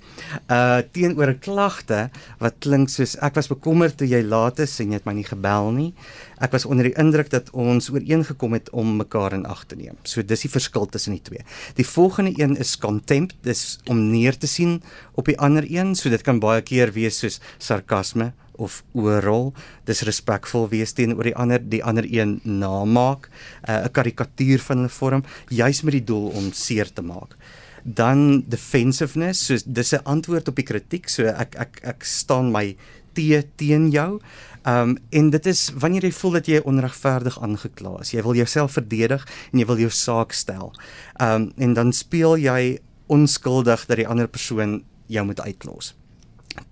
Uh 0.47 0.81
teenoor 0.93 1.33
'n 1.33 1.39
klagte 1.39 2.09
wat 2.39 2.59
klink 2.59 2.89
soos 2.89 3.15
ek 3.21 3.35
was 3.35 3.47
bekommerd 3.47 3.97
toe 3.97 4.07
jy 4.07 4.21
laat 4.21 4.59
is 4.59 4.79
en 4.79 4.91
jy 4.91 4.93
het 4.93 5.05
my 5.05 5.13
nie 5.13 5.27
gebel 5.27 5.71
nie. 5.71 5.93
Ek 6.41 6.51
was 6.51 6.65
onder 6.65 6.83
die 6.83 6.97
indruk 6.97 7.29
dat 7.29 7.49
ons 7.51 7.89
ooreengekom 7.89 8.53
het 8.53 8.69
om 8.69 8.97
mekaar 8.97 9.33
in 9.33 9.45
ag 9.45 9.65
te 9.65 9.75
neem. 9.75 9.95
So 10.03 10.21
dis 10.21 10.41
die 10.41 10.49
verskil 10.51 10.85
tussen 10.85 11.13
die 11.13 11.21
twee. 11.21 11.43
Die 11.75 11.85
volgende 11.85 12.33
een 12.35 12.57
is 12.57 12.77
contempt, 12.77 13.35
dis 13.41 13.79
om 13.87 14.11
neer 14.11 14.37
te 14.37 14.47
sien 14.47 14.81
op 15.13 15.25
die 15.25 15.39
ander 15.39 15.63
een. 15.63 15.95
So 15.95 16.09
dit 16.09 16.21
kan 16.21 16.39
baie 16.39 16.61
keer 16.61 16.91
wees 16.91 17.19
soos 17.19 17.39
sarkasme 17.57 18.33
of 18.57 18.83
oorrol 18.93 19.51
dis 19.87 20.03
respekvol 20.07 20.67
wees 20.71 20.93
teenoor 20.93 21.23
die 21.23 21.35
ander 21.35 21.61
die 21.61 21.83
ander 21.83 22.05
een 22.05 22.39
namaak 22.43 23.29
uh, 23.29 23.73
'n 23.73 23.85
uh, 23.85 23.91
karikatuur 23.91 24.59
van 24.59 24.77
hulle 24.77 24.89
vorm 24.89 25.23
juis 25.49 25.81
met 25.81 25.93
die 25.93 26.03
doel 26.03 26.29
om 26.29 26.51
seer 26.51 26.93
te 26.93 27.01
maak. 27.01 27.37
Dan 27.83 28.43
defensiveness 28.47 29.45
so 29.45 29.57
dis 29.65 29.93
'n 29.93 30.03
antwoord 30.03 30.47
op 30.47 30.55
die 30.55 30.65
kritiek 30.65 31.09
so 31.09 31.25
ek 31.25 31.55
ek 31.55 31.79
ek 31.83 32.03
staan 32.03 32.51
my 32.51 32.75
te 33.13 33.43
teen 33.55 33.91
jou. 33.91 34.21
Um, 34.65 34.97
en 35.09 35.29
dit 35.29 35.45
is 35.45 35.71
wanneer 35.75 36.03
jy 36.03 36.11
voel 36.11 36.31
dat 36.31 36.47
jy 36.47 36.61
onregverdig 36.63 37.39
aangekla 37.41 37.99
is 38.01 38.11
jy 38.11 38.21
wil 38.23 38.35
jouself 38.35 38.71
verdedig 38.71 39.27
en 39.51 39.59
jy 39.59 39.65
wil 39.65 39.77
jou 39.77 39.89
saak 39.89 40.31
stel. 40.31 40.73
Um, 41.19 41.51
en 41.57 41.73
dan 41.73 41.91
speel 41.93 42.37
jy 42.37 42.79
onskuldig 43.07 43.85
dat 43.85 43.97
die 43.97 44.07
ander 44.07 44.27
persoon 44.27 44.83
jou 45.07 45.25
moet 45.25 45.39
uitlos 45.39 45.93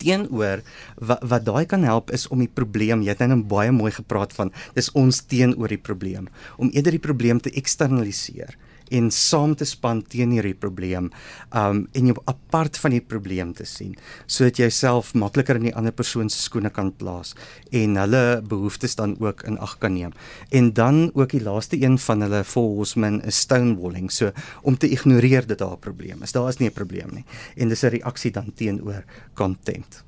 teenoor 0.01 0.63
wat 0.97 1.23
wat 1.31 1.45
daai 1.45 1.65
kan 1.65 1.83
help 1.87 2.11
is 2.11 2.27
om 2.27 2.39
die 2.43 2.51
probleem 2.51 3.05
jy 3.05 3.15
het 3.15 3.23
nou 3.27 3.41
baie 3.43 3.71
mooi 3.71 3.91
gepraat 3.91 4.33
van 4.33 4.51
dis 4.75 4.91
ons 4.97 5.21
teenoor 5.21 5.71
die 5.71 5.81
probleem. 5.81 6.27
Om 6.57 6.71
eerder 6.73 6.97
die 6.97 7.05
probleem 7.07 7.39
te 7.39 7.51
eksternaliseer 7.51 8.57
en 8.91 9.11
saam 9.11 9.55
te 9.55 9.65
span 9.65 10.01
teen 10.01 10.31
hierdie 10.35 10.57
probleem 10.57 11.09
um 11.55 11.87
en 11.97 12.11
jou 12.11 12.17
apart 12.25 12.77
van 12.83 12.95
die 12.95 13.01
probleem 13.13 13.53
te 13.57 13.65
sien 13.65 13.95
sodat 14.25 14.59
jy 14.59 14.69
self 14.69 15.13
makliker 15.13 15.59
in 15.59 15.69
die 15.69 15.75
ander 15.75 15.95
persoon 15.95 16.29
se 16.29 16.41
skoene 16.41 16.71
kan 16.73 16.91
plaas 16.91 17.33
en 17.71 17.97
hulle 18.01 18.23
behoeftes 18.41 18.95
dan 18.99 19.15
ook 19.19 19.43
in 19.47 19.57
ag 19.61 19.77
kan 19.79 19.93
neem. 19.95 20.13
En 20.51 20.73
dan 20.73 21.11
ook 21.13 21.31
die 21.35 21.43
laaste 21.43 21.79
een 21.79 21.97
van 21.99 22.21
hulle 22.21 22.43
volsmen 22.43 23.21
is 23.27 23.41
stonewalling. 23.45 24.11
So 24.11 24.31
om 24.61 24.77
te 24.77 24.89
ignoreer 24.89 25.47
dat 25.47 25.59
daar 25.59 25.77
'n 25.77 25.79
probleem 25.79 26.23
is 26.23 26.31
daar 26.31 26.49
is 26.49 26.59
nie 26.59 26.69
'n 26.69 26.73
probleem 26.73 27.09
nie. 27.13 27.25
En 27.55 27.69
dis 27.69 27.83
'n 27.83 27.89
reaksie 27.89 28.31
dan 28.31 28.53
teenoor 28.55 29.03
contempt 29.33 30.03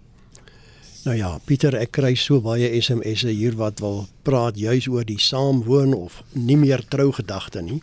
Nou 1.03 1.17
ja, 1.17 1.39
Pieter, 1.43 1.75
ek 1.75 1.91
kry 1.91 2.13
so 2.15 2.39
baie 2.39 2.69
SMS'e 2.79 3.33
hier 3.35 3.57
wat 3.59 3.81
wil 3.83 4.05
praat 4.23 4.55
juis 4.55 4.85
oor 4.87 5.03
die 5.03 5.19
saamwoon 5.19 5.91
of 5.93 6.21
nie 6.31 6.55
meer 6.55 6.79
trou 6.87 7.11
gedagte 7.11 7.61
nie. 7.61 7.81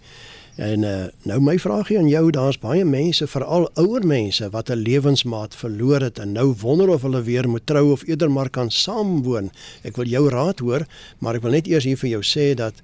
En 0.61 0.83
uh, 0.83 1.05
nou 1.25 1.38
my 1.40 1.55
vraagie 1.59 1.97
aan 1.99 2.09
jou, 2.09 2.26
daar's 2.37 2.59
baie 2.61 2.85
mense, 2.85 3.25
veral 3.33 3.71
ouer 3.81 4.05
mense 4.07 4.45
wat 4.52 4.69
'n 4.69 4.83
lewensmaat 4.85 5.57
verloor 5.57 6.00
het 6.00 6.19
en 6.19 6.33
nou 6.33 6.52
wonder 6.61 6.88
of 6.88 7.02
hulle 7.02 7.23
weer 7.23 7.49
moet 7.49 7.67
trou 7.67 7.93
of 7.93 8.02
eerder 8.07 8.31
maar 8.31 8.50
kan 8.50 8.71
saamwoon. 8.71 9.50
Ek 9.83 9.97
wil 9.97 10.05
jou 10.05 10.29
raad 10.29 10.59
hoor, 10.59 10.85
maar 11.19 11.35
ek 11.35 11.43
wil 11.43 11.50
net 11.50 11.67
eers 11.67 11.85
hier 11.85 11.97
vir 11.97 12.11
jou 12.11 12.23
sê 12.23 12.55
dat 12.55 12.75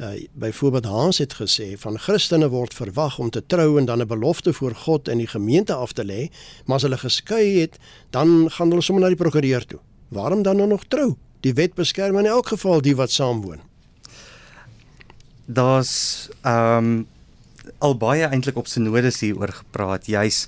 uh, 0.00 0.08
byvoorbeeld 0.32 0.84
Hans 0.84 1.18
het 1.18 1.34
gesê 1.34 1.78
van 1.78 1.98
Christene 1.98 2.48
word 2.48 2.74
verwag 2.74 3.18
om 3.18 3.30
te 3.30 3.46
trou 3.46 3.78
en 3.78 3.84
dan 3.84 4.02
'n 4.02 4.06
belofte 4.06 4.52
voor 4.52 4.74
God 4.74 5.08
en 5.08 5.18
die 5.18 5.30
gemeente 5.30 5.74
af 5.74 5.92
te 5.92 6.04
lê, 6.04 6.30
maar 6.66 6.76
as 6.76 6.82
hulle 6.82 6.98
geskei 6.98 7.60
het, 7.60 7.78
dan 8.10 8.50
gaan 8.50 8.68
hulle 8.68 8.82
sommer 8.82 9.02
na 9.02 9.14
die 9.14 9.22
prokureur 9.24 9.66
toe. 9.66 9.78
Waarom 10.08 10.42
dan 10.42 10.56
nou 10.56 10.68
nog 10.68 10.84
trou? 10.88 11.14
Die 11.40 11.54
wet 11.54 11.74
beskerm 11.74 12.18
in 12.18 12.26
elk 12.26 12.46
geval 12.46 12.80
die 12.80 12.96
wat 12.96 13.10
saamwoon. 13.10 13.60
Daar's 15.46 16.28
ehm 16.42 16.84
um 16.84 17.06
al 17.78 17.94
baie 17.96 18.26
eintlik 18.26 18.56
op 18.56 18.68
synodes 18.70 19.20
hier 19.20 19.38
oor 19.38 19.52
gepraat 19.52 20.06
juis 20.10 20.46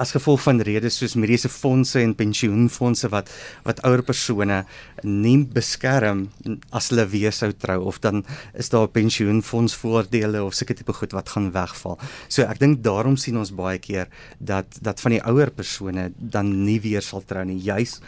as 0.00 0.12
gevolg 0.14 0.42
van 0.42 0.60
redes 0.66 0.96
soos 0.98 1.14
mediese 1.18 1.48
fondse 1.52 2.00
en 2.02 2.14
pensioenfondse 2.18 3.10
wat 3.12 3.30
wat 3.66 3.82
ouer 3.86 4.02
persone 4.06 4.62
nie 5.04 5.36
beskerm 5.56 6.26
as 6.74 6.90
hulle 6.90 7.06
weer 7.12 7.34
sou 7.34 7.52
trou 7.52 7.80
of 7.90 8.00
dan 8.02 8.24
is 8.58 8.70
daar 8.74 8.88
pensioenfondsvoordele 8.90 10.42
of 10.44 10.56
sulke 10.58 10.76
tipe 10.78 10.92
goed 10.92 11.14
wat 11.14 11.30
gaan 11.34 11.50
wegval. 11.54 11.98
So 12.28 12.42
ek 12.42 12.60
dink 12.62 12.82
daarom 12.84 13.16
sien 13.20 13.38
ons 13.38 13.54
baie 13.54 13.78
keer 13.78 14.10
dat 14.38 14.78
dat 14.82 15.02
van 15.04 15.16
die 15.16 15.22
ouer 15.22 15.52
persone 15.54 16.10
dan 16.18 16.50
nie 16.64 16.80
weer 16.82 17.02
sal 17.02 17.22
trou 17.26 17.44
nie 17.46 17.60
juis 17.62 18.00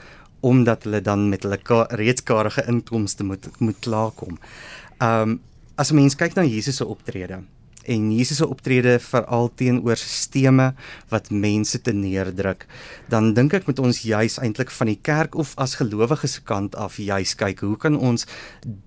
omdat 0.46 0.84
hulle 0.86 1.00
dan 1.02 1.28
met 1.30 1.46
hulle 1.46 1.86
reeds 1.98 2.22
karige 2.22 2.66
inkomste 2.68 3.24
moet 3.24 3.46
moet 3.58 3.78
klaarkom. 3.80 4.40
Um 5.02 5.40
as 5.76 5.92
mens 5.92 6.16
kyk 6.16 6.34
na 6.34 6.42
Jesus 6.42 6.78
se 6.80 6.86
optrede 6.88 7.42
en 7.86 8.10
Jesus 8.12 8.40
se 8.40 8.46
optrede 8.46 8.98
veral 9.02 9.50
teenoor 9.54 9.96
sisteme 10.00 10.72
wat 11.12 11.30
mense 11.30 11.80
te 11.80 11.94
neerdruk, 11.94 12.66
dan 13.08 13.32
dink 13.34 13.54
ek 13.56 13.66
moet 13.70 13.82
ons 13.82 14.02
juis 14.02 14.38
eintlik 14.42 14.70
van 14.74 14.90
die 14.90 15.00
kerk 15.02 15.34
of 15.38 15.54
as 15.56 15.78
gelowiges 15.80 16.38
se 16.38 16.44
kant 16.46 16.76
af 16.76 16.98
juis 16.98 17.34
kyk 17.38 17.62
hoe 17.64 17.76
kan 17.80 17.96
ons 17.98 18.26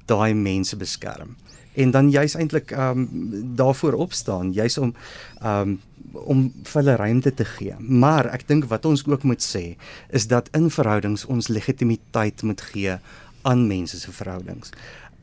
daai 0.09 0.33
mense 0.33 0.77
beskerm? 0.77 1.37
En 1.79 1.91
dan 1.95 2.09
juis 2.11 2.35
eintlik 2.35 2.73
ehm 2.75 3.05
um, 3.05 3.45
daarvoor 3.55 3.93
opstaan, 3.93 4.51
juis 4.53 4.77
om 4.77 4.95
ehm 5.41 5.69
um, 5.69 5.79
om 6.13 6.39
vir 6.65 6.81
hulle 6.81 6.95
ruimte 6.95 7.33
te 7.33 7.45
gee. 7.45 7.75
Maar 7.79 8.31
ek 8.33 8.47
dink 8.47 8.65
wat 8.71 8.85
ons 8.85 9.03
ook 9.05 9.23
moet 9.23 9.43
sê 9.45 9.75
is 10.09 10.27
dat 10.27 10.49
in 10.57 10.69
verhoudings 10.73 11.25
ons 11.25 11.47
legitimiteit 11.47 12.41
moet 12.41 12.61
gee 12.71 12.97
aan 13.41 13.67
mense 13.67 13.99
se 13.99 14.11
verhoudings. 14.11 14.73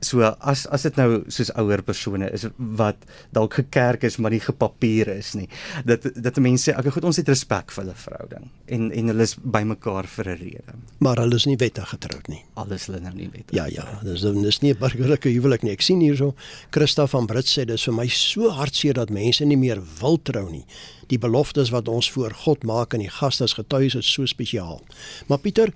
So 0.05 0.21
as 0.41 0.67
as 0.69 0.83
dit 0.85 0.97
nou 1.01 1.23
soos 1.33 1.51
ouer 1.57 1.81
persone 1.83 2.29
is 2.37 2.45
wat 2.57 3.07
dalk 3.33 3.55
gekerk 3.57 4.05
is 4.05 4.19
maar 4.21 4.35
nie 4.35 4.43
gepapier 4.45 5.09
is 5.15 5.33
nie. 5.39 5.49
Dat 5.89 6.05
dat 6.15 6.37
mense 6.43 6.71
sê 6.71 6.77
okay 6.77 6.93
goed 6.93 7.07
ons 7.09 7.17
het 7.17 7.29
respek 7.29 7.73
vir 7.73 7.85
hulle 7.85 7.97
verhouding 7.97 8.51
en 8.77 8.91
en 8.93 9.13
hulle 9.13 9.25
is 9.25 9.37
bymekaar 9.41 10.07
vir 10.17 10.29
'n 10.35 10.39
rede. 10.43 10.77
Maar 10.99 11.23
hulle 11.25 11.35
is 11.35 11.47
nie 11.47 11.57
wettig 11.57 11.89
getroud 11.89 12.29
nie. 12.29 12.43
Alles 12.55 12.87
hulle 12.87 13.01
nou 13.01 13.15
nie 13.15 13.31
wettig. 13.33 13.57
Ja 13.57 13.67
ja, 13.67 13.87
dis 14.03 14.21
dis 14.21 14.61
nie 14.61 14.73
'n 14.75 14.79
burgerlike 14.79 15.29
huwelik 15.29 15.63
nie. 15.63 15.73
Ek 15.73 15.83
sien 15.83 16.01
hierso 16.01 16.35
Christa 16.71 17.07
van 17.07 17.27
Brits 17.27 17.59
sê 17.59 17.65
dis 17.65 17.85
vir 17.85 17.95
my 17.95 18.07
so 18.09 18.51
hartseer 18.51 18.95
dat 18.95 19.11
mense 19.11 19.45
nie 19.45 19.57
meer 19.57 19.81
wil 20.01 20.19
trou 20.23 20.51
nie. 20.51 20.67
Die 21.09 21.19
beloftes 21.19 21.71
wat 21.71 21.89
ons 21.89 22.11
voor 22.11 22.35
God 22.35 22.65
maak 22.65 22.95
en 22.95 23.01
die 23.01 23.11
gaste 23.11 23.45
as 23.45 23.55
getuies 23.55 23.95
is 23.95 24.13
so 24.13 24.27
spesiaal. 24.27 24.83
Maar 25.29 25.39
Pieter 25.39 25.73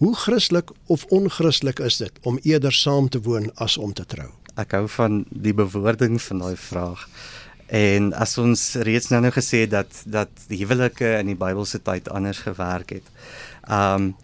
Hoe 0.00 0.16
Christelik 0.16 0.70
of 0.86 1.02
onchristelik 1.12 1.78
is 1.78 1.98
dit 2.00 2.12
om 2.22 2.38
eerder 2.42 2.72
saam 2.72 3.08
te 3.08 3.20
woon 3.20 3.50
as 3.60 3.74
om 3.76 3.90
te 3.92 4.06
trou? 4.08 4.30
Ek 4.56 4.72
hou 4.72 4.86
van 4.88 5.18
die 5.28 5.52
bewoording 5.52 6.16
van 6.24 6.40
daai 6.40 6.56
vraag. 6.56 7.02
En 7.68 8.08
as 8.16 8.32
ons 8.40 8.62
reeds 8.88 9.10
nou 9.12 9.20
nou 9.20 9.32
gesê 9.34 9.66
dat 9.68 10.00
dat 10.08 10.32
die 10.48 10.62
huwelike 10.62 11.10
in 11.18 11.28
die 11.28 11.36
Bybelse 11.36 11.82
tyd 11.84 12.08
anders 12.08 12.40
gewerk 12.46 12.96
het. 12.96 13.12
Um 13.68 14.14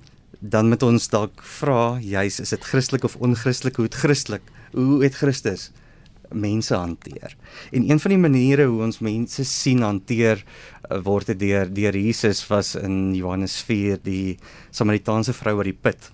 dan 0.41 0.73
moet 0.73 0.83
ons 0.83 1.11
dalk 1.13 1.45
vra, 1.59 1.99
juis 2.01 2.41
is 2.41 2.57
dit 2.57 2.65
Christelik 2.73 3.05
of 3.05 3.21
onchristelik? 3.21 3.77
Hoe 3.77 3.91
het 3.91 4.01
Christelik? 4.01 4.49
Hoe 4.73 5.03
het 5.05 5.21
Christus 5.21 5.69
mense 6.33 6.75
hanteer? 6.75 7.37
En 7.73 7.91
een 7.91 8.01
van 8.01 8.11
die 8.11 8.21
maniere 8.21 8.67
hoe 8.67 8.83
ons 8.83 8.99
mense 8.99 9.45
sien 9.45 9.83
hanteer 9.83 10.43
uh, 10.43 10.99
word 11.03 11.27
dit 11.27 11.39
deur 11.39 11.73
deur 11.75 11.97
Jesus 11.97 12.47
was 12.49 12.75
in 12.75 13.15
Johannes 13.15 13.61
4 13.63 13.99
die 14.03 14.37
Samaritaanse 14.71 15.33
vrou 15.33 15.57
oor 15.57 15.65
die 15.65 15.79
put. 15.81 16.11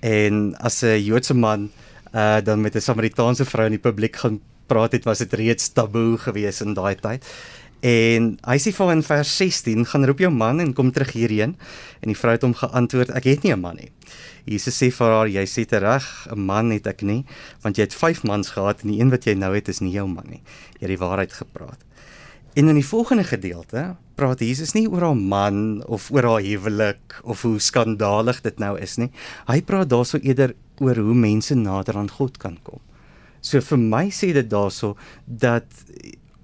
En 0.00 0.54
as 0.58 0.82
'n 0.82 0.98
Joodse 1.02 1.34
man 1.34 1.70
uh 2.14 2.40
dan 2.40 2.60
met 2.60 2.74
'n 2.74 2.80
Samaritaanse 2.80 3.44
vrou 3.44 3.66
in 3.66 3.76
die 3.76 3.86
publiek 3.90 4.16
gaan 4.16 4.40
praat 4.66 4.92
het, 4.92 5.04
was 5.04 5.18
dit 5.18 5.32
reeds 5.32 5.72
taboe 5.72 6.18
geweest 6.18 6.60
in 6.60 6.74
daai 6.74 6.94
tyd. 6.94 7.24
En 7.80 8.32
hy 8.42 8.56
sê 8.58 8.72
vir 8.74 8.90
in 8.90 9.04
vers 9.06 9.32
16, 9.38 9.84
gaan 9.86 10.06
roep 10.10 10.18
jou 10.24 10.30
man 10.34 10.58
en 10.60 10.72
kom 10.74 10.90
terug 10.90 11.12
hierheen. 11.14 11.54
En 12.02 12.10
die 12.10 12.18
vrou 12.18 12.34
het 12.34 12.42
hom 12.42 12.56
geantwoord, 12.58 13.12
ek 13.14 13.24
het 13.30 13.44
nie 13.44 13.52
'n 13.54 13.60
man 13.60 13.76
nie. 13.76 13.90
Jesus 14.46 14.82
sê 14.82 14.90
vir 14.90 15.06
haar, 15.06 15.28
jy 15.28 15.44
sê 15.46 15.66
dit 15.66 15.80
reg, 15.80 16.26
'n 16.30 16.40
man 16.40 16.70
het 16.70 16.86
ek 16.86 17.02
nie, 17.02 17.24
want 17.62 17.76
jy 17.76 17.82
het 17.82 17.94
5 17.94 18.24
mans 18.24 18.50
gehad 18.50 18.82
en 18.82 18.90
die 18.90 19.00
een 19.00 19.10
wat 19.10 19.24
jy 19.24 19.34
nou 19.34 19.54
het 19.54 19.68
is 19.68 19.80
nie 19.80 19.92
jou 19.92 20.06
man 20.08 20.26
nie. 20.28 20.42
Jy 20.80 20.88
het 20.88 20.98
die 20.98 21.06
waarheid 21.06 21.32
gepraat. 21.32 21.78
En 22.54 22.68
in 22.68 22.74
die 22.74 22.86
volgende 22.86 23.24
gedeelte 23.24 23.96
praat 24.16 24.40
Jesus 24.40 24.72
nie 24.74 24.88
oor 24.88 25.00
haar 25.00 25.16
man 25.16 25.84
of 25.86 26.10
oor 26.10 26.22
haar 26.22 26.42
huwelik 26.42 27.20
of 27.22 27.42
hoe 27.42 27.58
skandalig 27.58 28.40
dit 28.42 28.58
nou 28.58 28.78
is 28.78 28.96
nie. 28.96 29.10
Hy 29.46 29.60
praat 29.62 29.88
daarso 29.88 30.18
eerder 30.18 30.54
oor 30.80 30.96
hoe 30.96 31.14
mense 31.14 31.54
nader 31.54 31.96
aan 31.96 32.10
God 32.10 32.38
kan 32.38 32.58
kom. 32.62 32.80
So 33.40 33.60
vir 33.60 33.78
my 33.78 34.08
sê 34.10 34.32
dit 34.34 34.50
daarso 34.50 34.96
dat 35.26 35.64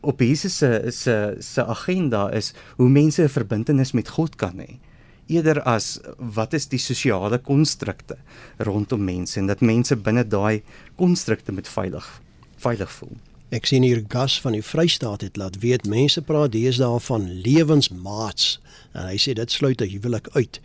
op 0.05 0.21
Jesus 0.21 0.57
se 0.57 0.91
se 0.91 1.37
se 1.41 1.65
agenda 1.65 2.31
is 2.33 2.53
hoe 2.77 2.89
mense 2.89 3.23
'n 3.23 3.29
verbintenis 3.29 3.93
met 3.93 4.09
God 4.09 4.37
kan 4.37 4.59
hê 4.59 4.79
eerder 5.27 5.63
as 5.63 6.01
wat 6.19 6.53
is 6.53 6.69
die 6.69 6.79
sosiale 6.79 7.39
konstrukte 7.39 8.17
rondom 8.59 9.05
mense 9.05 9.39
en 9.41 9.47
dat 9.47 9.61
mense 9.61 9.97
binne 9.97 10.25
daai 10.25 10.63
konstrukte 10.97 11.53
met 11.53 11.69
veilig 11.69 12.21
veilig 12.57 12.93
voel. 12.93 13.17
Ek 13.55 13.69
sien 13.69 13.85
hier 13.87 14.03
gas 14.09 14.41
van 14.41 14.57
die 14.57 14.65
Vrystaat 14.65 15.23
het 15.23 15.37
laat 15.37 15.61
weet 15.63 15.87
mense 15.87 16.23
praat 16.23 16.53
deesdae 16.53 17.01
van 17.07 17.29
lewensmaats 17.45 18.59
en 18.95 19.07
hy 19.11 19.19
sê 19.21 19.35
dit 19.35 19.51
sluit 19.51 19.81
'n 19.81 19.91
huwelik 19.91 20.29
uit. 20.35 20.61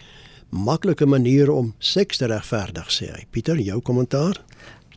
Maklike 0.49 1.05
manier 1.05 1.51
om 1.51 1.73
seks 1.79 2.17
te 2.17 2.25
regverdig 2.25 2.89
sê 2.89 3.11
hy. 3.13 3.25
Pieter, 3.29 3.59
jou 3.59 3.81
kommentaar? 3.81 4.41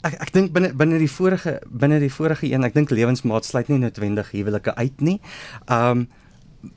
Ek 0.02 0.16
ek 0.18 0.32
dink 0.34 0.50
binne 0.54 0.72
binne 0.74 0.98
die 0.98 1.10
vorige 1.10 1.60
binne 1.70 2.00
die 2.02 2.10
vorige 2.10 2.48
een, 2.50 2.64
ek 2.66 2.74
dink 2.74 2.90
lewensmaat 2.90 3.46
sluit 3.46 3.68
nie 3.70 3.78
noodwendig 3.78 4.32
huwelike 4.34 4.74
uit 4.74 5.00
nie. 5.00 5.20
Um 5.70 6.08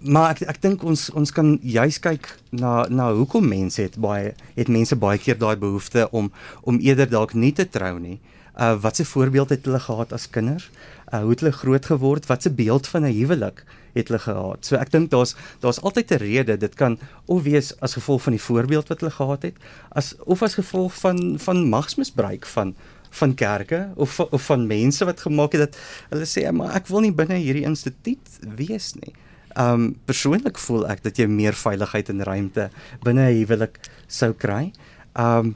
maar 0.02 0.32
ek 0.34 0.44
ek 0.50 0.62
dink 0.62 0.84
ons 0.86 1.08
ons 1.14 1.34
kan 1.34 1.56
juis 1.62 1.98
kyk 2.02 2.30
na 2.58 2.86
na 2.90 3.12
hoekom 3.14 3.46
mense 3.50 3.82
het 3.82 3.98
baie 4.02 4.34
het 4.56 4.70
mense 4.70 4.98
baie 4.98 5.22
keer 5.22 5.38
daai 5.42 5.56
behoefte 5.62 6.08
om 6.10 6.32
om 6.62 6.80
eerder 6.82 7.10
dalk 7.10 7.34
nie 7.34 7.54
te 7.54 7.66
trou 7.66 7.98
nie. 8.00 8.20
Uh 8.54 8.76
wat 8.82 9.02
se 9.02 9.06
voorbeeld 9.06 9.50
het 9.54 9.66
hulle 9.66 9.82
gehad 9.82 10.14
as 10.14 10.30
kinders? 10.30 10.70
Uh 11.10 11.22
hoe 11.26 11.34
het 11.34 11.42
hulle 11.42 11.54
groot 11.54 11.86
geword? 11.86 12.30
Wat 12.30 12.46
se 12.46 12.54
beeld 12.54 12.88
van 12.88 13.06
'n 13.10 13.14
huwelik 13.14 13.66
het 13.94 14.08
hulle 14.08 14.22
gehad? 14.22 14.66
So 14.66 14.76
ek 14.78 14.92
dink 14.92 15.10
daar's 15.10 15.36
daar's 15.62 15.82
altyd 15.82 16.12
'n 16.12 16.22
rede. 16.22 16.58
Dit 16.58 16.76
kan 16.76 17.00
of 17.26 17.44
wees 17.44 17.74
as 17.82 17.94
gevolg 17.94 18.22
van 18.22 18.34
die 18.34 18.42
voorbeeld 18.42 18.88
wat 18.88 19.00
hulle 19.00 19.12
gehad 19.12 19.42
het, 19.42 19.58
as 19.90 20.16
of 20.26 20.42
as 20.42 20.54
gevolg 20.54 20.94
van 20.94 21.40
van 21.40 21.70
magsmisbruik 21.70 22.46
van 22.46 22.76
van 23.20 23.36
kerke 23.36 23.82
of 23.96 24.20
of 24.20 24.46
van 24.50 24.68
mense 24.68 25.06
wat 25.06 25.22
gemaak 25.22 25.56
het 25.56 25.66
dat 25.68 25.78
hulle 26.10 26.28
sê 26.30 26.46
maar 26.52 26.76
ek 26.76 26.90
wil 26.92 27.06
nie 27.06 27.14
binne 27.16 27.40
hierdie 27.40 27.66
instituut 27.68 28.40
wees 28.60 28.94
nie. 29.00 29.14
Um 29.56 29.94
persoonlik 30.06 30.60
voel 30.60 30.88
ek 30.92 31.04
dat 31.06 31.20
jy 31.20 31.28
meer 31.32 31.56
veiligheid 31.56 32.10
en 32.12 32.24
ruimte 32.28 32.70
binne 33.04 33.30
'n 33.30 33.38
huwelik 33.40 33.80
sou 34.08 34.34
kry. 34.34 34.74
Um 35.16 35.56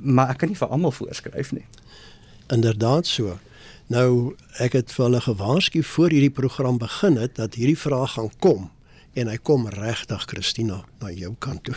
maar 0.00 0.30
ek 0.30 0.38
kan 0.38 0.48
nie 0.48 0.56
vir 0.56 0.68
almal 0.68 0.92
voorskryf 0.92 1.52
nie. 1.52 1.66
Inderdaad 2.48 3.06
so. 3.06 3.38
Nou 3.86 4.36
ek 4.58 4.72
het 4.72 4.92
vir 4.92 5.04
hulle 5.04 5.20
gewaarsku 5.20 5.82
voor 5.82 6.10
hierdie 6.10 6.30
program 6.30 6.78
begin 6.78 7.16
het 7.16 7.34
dat 7.36 7.54
hierdie 7.54 7.78
vraag 7.78 8.14
gaan 8.14 8.30
kom 8.38 8.70
en 9.14 9.28
hy 9.28 9.36
kom 9.36 9.66
regtig 9.68 10.24
Christina 10.30 10.84
na 11.00 11.10
jou 11.10 11.34
kant 11.38 11.64
toe. 11.64 11.74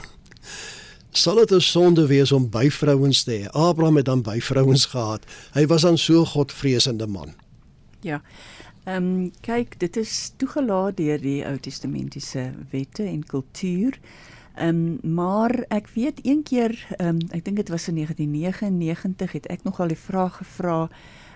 Sal 1.15 1.36
dit 1.36 1.52
'n 1.52 1.62
sonde 1.62 2.08
wees 2.08 2.32
om 2.32 2.49
byvrouens 2.49 3.23
te 3.23 3.32
hê? 3.32 3.49
Abraham 3.52 3.95
het 3.95 4.06
dan 4.06 4.21
byvrouens 4.21 4.86
gehad. 4.86 5.26
Hy 5.54 5.65
was 5.65 5.82
dan 5.82 5.97
so 5.97 6.26
godvreesende 6.26 7.08
man. 7.08 7.34
Ja. 8.02 8.21
Ehm 8.84 9.04
um, 9.04 9.32
kyk, 9.41 9.80
dit 9.80 9.97
is 9.97 10.32
toegelaat 10.38 10.97
deur 10.97 11.21
die 11.21 11.45
Ou 11.45 11.58
Testamentiese 11.58 12.54
wette 12.71 13.04
en 13.04 13.26
kultuur. 13.26 13.99
Ehm 14.56 14.69
um, 15.04 15.13
maar 15.13 15.65
ek 15.67 15.88
weet 15.93 16.19
een 16.23 16.43
keer, 16.43 16.95
ehm 16.97 17.08
um, 17.08 17.17
ek 17.30 17.45
dink 17.45 17.58
dit 17.58 17.69
was 17.69 17.88
in 17.88 17.95
1999 17.95 19.32
het 19.32 19.45
ek 19.45 19.63
nogal 19.63 19.88
die 19.88 19.97
vraag 19.97 20.38
gevra, 20.38 20.89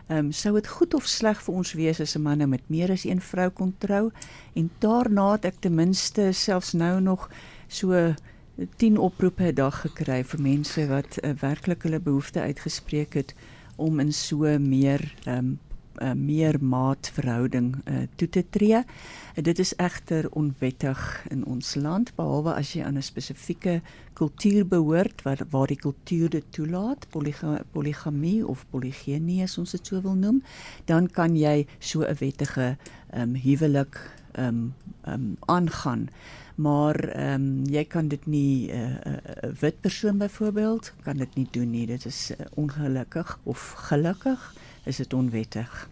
ehm 0.07 0.17
um, 0.17 0.31
sou 0.31 0.53
dit 0.53 0.67
goed 0.67 0.93
of 0.93 1.05
sleg 1.05 1.43
vir 1.43 1.53
ons 1.53 1.73
wees 1.73 1.99
as 1.99 2.15
'n 2.15 2.21
man 2.21 2.37
nou 2.37 2.49
met 2.49 2.69
meer 2.69 2.91
as 2.91 3.05
een 3.05 3.21
vrou 3.21 3.49
kon 3.49 3.75
trou? 3.77 4.11
En 4.53 4.69
daarna 4.79 5.31
het 5.31 5.45
ek 5.45 5.59
ten 5.59 5.75
minste 5.75 6.31
selfs 6.31 6.73
nou 6.73 7.01
nog 7.01 7.29
so 7.67 8.13
10 8.57 8.97
oproepe 8.97 9.43
'n 9.43 9.55
dag 9.55 9.81
gekry 9.81 10.23
vir 10.23 10.41
mense 10.41 10.87
wat 10.87 11.17
uh, 11.21 11.31
werklik 11.41 11.83
hulle 11.83 11.99
behoeftes 11.99 12.41
uitgespreek 12.41 13.13
het 13.13 13.35
om 13.75 13.99
in 13.99 14.13
so 14.13 14.57
meer 14.59 15.13
um, 15.27 15.59
uh, 16.01 16.13
meer 16.13 16.57
maatverhouding 16.61 17.75
uh, 17.85 18.05
toe 18.15 18.29
te 18.29 18.43
tree. 18.49 18.81
Uh, 18.81 19.43
dit 19.43 19.59
is 19.59 19.75
egter 19.75 20.29
onwettig 20.31 21.25
in 21.29 21.45
ons 21.45 21.75
land 21.75 22.15
behalwe 22.15 22.53
as 22.53 22.73
jy 22.73 22.83
aan 22.83 22.97
'n 22.97 23.05
spesifieke 23.05 23.81
kultuur 24.13 24.67
behoort 24.67 25.21
wat 25.21 25.45
waar 25.49 25.67
die 25.67 25.77
kultuur 25.77 26.29
dit 26.29 26.45
toelaat, 26.49 27.07
polyga, 27.09 27.61
poligamie 27.71 28.47
of 28.47 28.65
polygenie 28.69 29.43
as 29.43 29.57
ons 29.57 29.71
dit 29.71 29.87
so 29.87 30.01
wil 30.01 30.15
noem, 30.15 30.41
dan 30.85 31.07
kan 31.07 31.35
jy 31.35 31.67
so 31.79 32.01
'n 32.01 32.17
wettige 32.19 32.77
um, 33.13 33.35
huwelik 33.35 34.17
ehm 34.37 34.47
um, 34.47 34.73
ehm 35.03 35.13
um, 35.13 35.35
aangaan. 35.45 36.07
Maar 36.55 36.95
ehm 36.95 37.33
um, 37.33 37.65
jy 37.69 37.83
kan 37.85 38.07
dit 38.07 38.25
nie 38.25 38.71
'n 38.71 38.73
uh, 38.73 39.13
uh, 39.13 39.51
wit 39.59 39.81
persoon 39.81 40.17
byvoorbeeld 40.17 40.93
kan 41.03 41.17
dit 41.17 41.35
nie 41.35 41.47
doen 41.51 41.69
nie. 41.69 41.85
Dit 41.85 42.05
is 42.05 42.31
uh, 42.31 42.45
ongelukkig 42.53 43.39
of 43.43 43.73
gelukkig 43.77 44.53
is 44.83 44.97
dit 44.97 45.13
onwettig. 45.13 45.89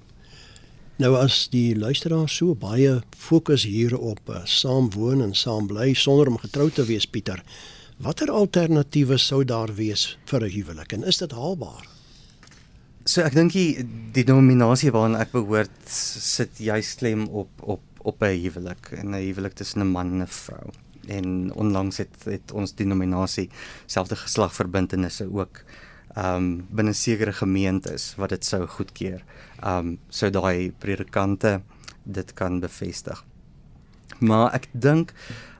Nou 0.95 1.15
as 1.15 1.47
die 1.49 1.77
luisteraar 1.77 2.29
so 2.29 2.55
baie 2.55 3.01
fokus 3.17 3.63
hier 3.63 3.97
op 3.97 4.19
uh, 4.29 4.45
saam 4.45 4.89
woon 4.91 5.21
en 5.21 5.34
saam 5.34 5.67
bly 5.67 5.93
sonder 5.93 6.27
om 6.27 6.38
getroud 6.38 6.73
te 6.73 6.86
wees 6.86 7.05
Pieter 7.05 7.43
watter 7.97 8.31
alternatiewe 8.31 9.17
sou 9.17 9.43
daar 9.43 9.73
wees 9.75 10.17
vir 10.25 10.43
'n 10.43 10.51
huwelik? 10.51 10.93
En 10.93 11.03
is 11.03 11.17
dit 11.17 11.31
haalbaar? 11.31 11.88
So 13.05 13.21
ek 13.21 13.34
dink 13.34 13.51
die 13.51 13.86
denominasie 14.12 14.91
waarna 14.91 15.19
ek 15.19 15.31
behoort 15.31 15.71
sit 15.88 16.58
juist 16.58 16.97
klem 16.97 17.27
op 17.27 17.49
op 17.62 17.81
op 18.06 18.22
'n 18.24 18.38
huwelik 18.44 18.91
en 18.91 19.10
'n 19.10 19.26
huwelik 19.28 19.54
tussen 19.54 19.82
'n 19.82 19.91
man 19.91 20.12
en 20.12 20.22
'n 20.22 20.28
vrou. 20.28 20.70
En 21.08 21.54
onlangs 21.54 21.98
het 21.98 22.24
het 22.24 22.52
ons 22.52 22.76
denominasie 22.76 23.50
selfde 23.86 24.15
geslagverbintenisse 24.15 25.34
ook 25.34 25.63
ehm 26.15 26.36
um, 26.36 26.68
binne 26.70 26.94
sekere 26.94 27.34
gemeentes 27.34 28.13
wat 28.15 28.30
dit 28.30 28.46
sou 28.46 28.68
goedkeur. 28.68 29.24
Ehm 29.60 29.78
um, 29.78 30.00
sou 30.10 30.32
daai 30.32 30.72
predikante 30.78 31.62
dit 32.04 32.34
kan 32.34 32.60
bevestig. 32.60 33.26
Maar 34.20 34.54
ek 34.54 34.68
dink 34.72 35.13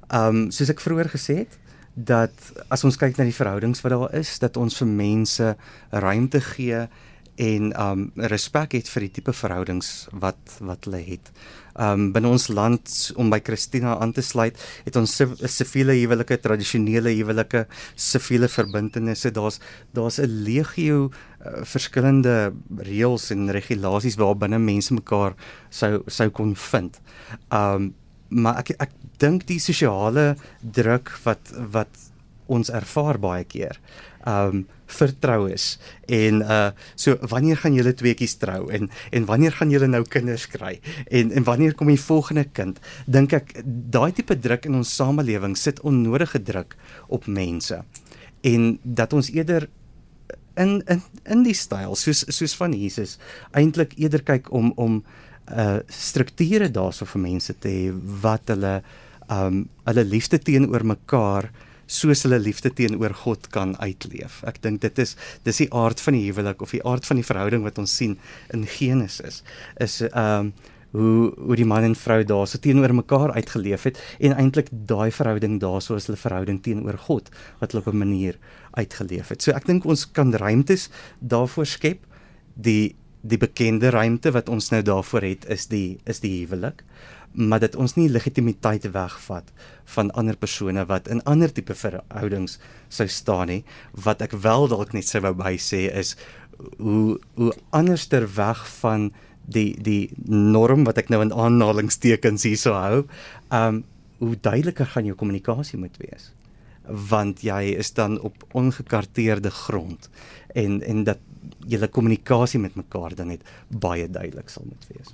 ehm 0.08 0.36
um, 0.36 0.52
soos 0.52 0.70
ek 0.70 0.80
vroeër 0.80 1.10
gesê 1.10 1.36
het 1.36 1.60
dat 1.96 2.54
as 2.68 2.84
ons 2.84 2.98
kyk 3.00 3.18
na 3.18 3.24
die 3.24 3.36
verhoudings 3.36 3.82
wat 3.82 3.92
daar 3.92 4.16
is 4.20 4.40
dat 4.40 4.58
ons 4.58 4.78
vir 4.78 4.88
mense 4.88 5.56
ruimte 5.90 6.42
gee 6.42 6.88
en 7.36 7.72
um 7.82 8.06
respek 8.32 8.78
het 8.78 8.90
vir 8.90 9.06
die 9.08 9.12
tipe 9.18 9.34
verhoudings 9.36 10.08
wat 10.14 10.58
wat 10.64 10.88
hulle 10.88 11.02
het. 11.04 11.32
Um 11.76 12.12
binne 12.16 12.32
ons 12.32 12.48
land 12.48 12.92
om 13.20 13.30
by 13.34 13.42
Christina 13.44 13.98
aan 14.00 14.14
te 14.16 14.24
sluit, 14.24 14.56
het 14.86 14.96
ons 14.96 15.18
siviele 15.52 15.98
huwelike, 16.00 16.38
tradisionele 16.40 17.12
huwelike, 17.18 17.66
siviele 17.96 18.48
verbintenisse. 18.48 19.34
Daar's 19.36 19.60
daar's 19.94 20.20
'n 20.20 20.44
legio 20.48 21.12
uh, 21.46 21.64
verskillende 21.64 22.54
reëls 22.78 23.32
en 23.32 23.52
regulasies 23.52 24.16
waarbinne 24.16 24.60
mense 24.60 24.94
mekaar 24.94 25.36
sou 25.70 26.04
sou 26.08 26.30
kon 26.30 26.56
vind. 26.56 27.02
Um 27.52 27.94
maar 28.30 28.58
ek 28.58 28.76
ek 28.80 28.92
dink 29.20 29.46
die 29.48 29.60
sosiale 29.60 30.36
druk 30.60 31.12
wat 31.24 31.52
wat 31.72 32.15
ons 32.52 32.70
ervaar 32.70 33.20
baie 33.22 33.46
keer. 33.48 33.80
Um 34.26 34.66
vertrou 34.86 35.48
is 35.50 35.80
en 36.14 36.44
uh 36.46 36.72
so 36.96 37.18
wanneer 37.30 37.58
gaan 37.58 37.74
julle 37.74 37.94
tweeetjies 37.98 38.38
trou? 38.42 38.70
En 38.74 38.90
en 39.12 39.26
wanneer 39.26 39.56
gaan 39.58 39.72
julle 39.74 39.88
nou 39.90 40.04
kinders 40.04 40.48
kry? 40.50 40.80
En 41.10 41.32
en 41.32 41.44
wanneer 41.44 41.74
kom 41.76 41.90
die 41.90 42.02
volgende 42.02 42.46
kind? 42.46 42.82
Dink 43.06 43.34
ek 43.34 43.56
daai 43.66 44.12
tipe 44.14 44.38
druk 44.40 44.66
in 44.70 44.78
ons 44.82 44.96
samelewing 44.96 45.58
sit 45.58 45.82
onnodige 45.82 46.42
druk 46.42 46.78
op 47.08 47.26
mense. 47.26 47.82
En 48.46 48.78
dat 48.84 49.14
ons 49.14 49.32
eerder 49.34 49.70
in 50.56 50.82
in 50.88 51.02
in 51.26 51.44
die 51.44 51.58
styl 51.58 51.96
soos 52.00 52.24
soos 52.28 52.56
van 52.58 52.74
Jesus 52.74 53.18
eintlik 53.58 53.98
eerder 54.00 54.24
kyk 54.24 54.52
om 54.54 54.72
om 54.76 55.04
uh 55.52 55.80
strukture 55.94 56.70
daarso 56.74 57.06
vir 57.06 57.22
mense 57.22 57.54
te 57.62 57.70
hê 57.70 57.90
wat 58.24 58.50
hulle 58.54 58.80
um 59.30 59.66
hulle 59.86 60.06
liefde 60.06 60.40
teenoor 60.42 60.86
mekaar 60.86 61.52
soos 61.86 62.24
hulle 62.26 62.40
liefde 62.40 62.72
teenoor 62.74 63.14
God 63.14 63.50
kan 63.54 63.76
uitleef. 63.78 64.42
Ek 64.48 64.62
dink 64.64 64.82
dit 64.82 65.00
is 65.00 65.16
dis 65.44 65.64
die 65.64 65.72
aard 65.74 66.02
van 66.02 66.18
die 66.18 66.26
huwelik 66.28 66.62
of 66.62 66.74
die 66.76 66.84
aard 66.86 67.06
van 67.06 67.22
die 67.22 67.28
verhouding 67.28 67.66
wat 67.66 67.78
ons 67.82 67.96
sien 67.96 68.18
in 68.54 68.66
Genesis 68.66 69.44
is 69.82 70.02
um 70.12 70.54
hoe 70.96 71.34
hoe 71.36 71.56
die 71.60 71.68
man 71.68 71.84
en 71.84 71.96
vrou 72.00 72.22
daar 72.24 72.48
so 72.48 72.62
teenoor 72.62 72.94
mekaar 72.96 73.34
uitgeleef 73.36 73.84
het 73.90 73.98
en 74.24 74.36
eintlik 74.40 74.70
daai 74.72 75.12
verhouding 75.12 75.58
daarso 75.60 75.98
is 76.00 76.08
hulle 76.08 76.20
verhouding 76.20 76.62
teenoor 76.64 76.98
God 77.08 77.32
wat 77.60 77.74
hulle 77.74 77.84
op 77.84 77.94
'n 77.94 77.98
manier 77.98 78.38
uitgeleef 78.80 79.30
het. 79.30 79.42
So 79.42 79.52
ek 79.52 79.66
dink 79.66 79.86
ons 79.86 80.06
kan 80.12 80.34
ruimtes 80.34 80.90
daarvoor 81.20 81.66
skep. 81.66 82.00
Die 82.56 82.96
die 83.22 83.38
bekende 83.38 83.90
ruimte 83.90 84.32
wat 84.32 84.50
ons 84.50 84.70
nou 84.70 84.82
daarvoor 84.82 85.22
het 85.22 85.46
is 85.50 85.68
die 85.68 85.98
is 86.06 86.20
die 86.20 86.46
huwelik 86.46 86.84
maar 87.36 87.60
dat 87.60 87.76
ons 87.76 87.96
nie 87.96 88.08
legitimiteit 88.10 88.88
wegvat 88.92 89.52
van 89.96 90.12
ander 90.12 90.38
persone 90.40 90.86
wat 90.88 91.08
in 91.12 91.24
ander 91.24 91.52
tipe 91.52 91.76
verhoudings 91.76 92.58
sou 92.88 93.08
staan 93.08 93.52
nie. 93.52 93.64
Wat 93.92 94.24
ek 94.24 94.36
wel 94.46 94.68
dalk 94.72 94.94
net 94.96 95.08
sou 95.08 95.22
wou 95.26 95.34
by 95.36 95.56
sê 95.60 95.86
is 95.92 96.16
hoe 96.80 97.20
hoe 97.36 97.52
anderster 97.76 98.28
weg 98.36 98.64
van 98.80 99.12
die 99.46 99.76
die 99.82 100.10
norm 100.32 100.86
wat 100.88 100.98
ek 101.04 101.12
nou 101.14 101.22
in 101.26 101.34
aanhalingstekens 101.34 102.48
hierso 102.48 102.74
hou 102.78 103.04
um 103.54 103.84
hoe 104.24 104.38
duideliker 104.40 104.88
gaan 104.88 105.06
jou 105.10 105.16
kommunikasie 105.20 105.78
moet 105.80 105.98
wees. 106.00 106.32
Want 106.88 107.44
jy 107.44 107.76
is 107.76 107.92
dan 107.98 108.16
op 108.24 108.46
ongekarteerde 108.56 109.52
grond 109.52 110.10
en 110.56 110.80
en 110.82 111.04
dat 111.04 111.20
julle 111.68 111.88
kommunikasie 111.92 112.60
met 112.60 112.76
mekaar 112.80 113.16
dan 113.16 113.34
net 113.34 113.44
baie 113.68 114.08
duidelik 114.08 114.50
sal 114.50 114.64
moet 114.70 114.88
wees. 114.94 115.12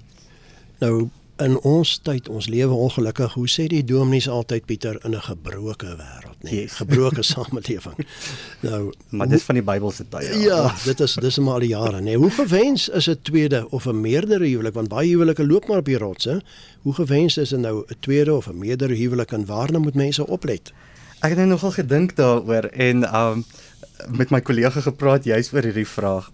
Nou 0.79 1.09
in 1.37 1.59
ons 1.59 1.97
tyd, 2.03 2.29
ons 2.29 2.47
lewe 2.47 2.73
ongelukkig, 2.73 3.33
hoe 3.33 3.47
sê 3.49 3.67
die 3.67 3.83
dominees 3.83 4.27
altyd 4.29 4.65
Pieter 4.65 4.99
in 5.05 5.15
'n 5.15 5.21
gebroke 5.21 5.95
wêreld, 5.97 6.43
nee, 6.43 6.61
yes. 6.61 6.73
gebroke 6.73 7.23
samelewing. 7.33 8.05
nou, 8.59 8.93
maar 9.09 9.27
dis 9.27 9.43
van 9.43 9.55
die 9.55 9.63
Bybelse 9.63 10.05
tye. 10.09 10.39
Ja, 10.39 10.75
dit 10.83 10.99
is 10.99 11.13
dis 11.13 11.39
maar 11.39 11.53
al 11.53 11.59
die 11.59 11.73
jare, 11.73 12.01
nee. 12.01 12.17
Hoe 12.17 12.31
gewens 12.31 12.89
is 12.89 13.09
'n 13.09 13.19
tweede 13.21 13.69
of 13.69 13.85
'n 13.85 14.01
meerdere 14.01 14.45
huwelik 14.45 14.73
want 14.73 14.87
baie 14.87 15.09
huwelike 15.09 15.47
loop 15.47 15.67
maar 15.67 15.77
op 15.77 15.85
die 15.85 15.97
rots, 15.97 16.25
hè? 16.25 16.37
Hoe 16.81 16.93
gewens 16.93 17.37
is 17.37 17.49
dit 17.49 17.59
nou 17.59 17.83
'n 17.87 17.95
tweede 17.99 18.33
of 18.33 18.47
'n 18.47 18.57
meerdere 18.57 18.93
huwelik 18.93 19.31
en 19.31 19.45
waarna 19.45 19.79
moet 19.79 19.95
mense 19.95 20.27
oplet? 20.27 20.71
Ek 21.21 21.35
het 21.35 21.37
nou 21.37 21.51
nogal 21.51 21.75
gedink 21.75 22.15
daaroor 22.17 22.65
en 22.81 23.05
um 23.05 23.43
met 24.17 24.31
my 24.33 24.39
kollega 24.41 24.81
gepraat 24.81 25.27
juis 25.29 25.51
oor 25.53 25.67
hierdie 25.67 25.85
vraag 25.85 26.31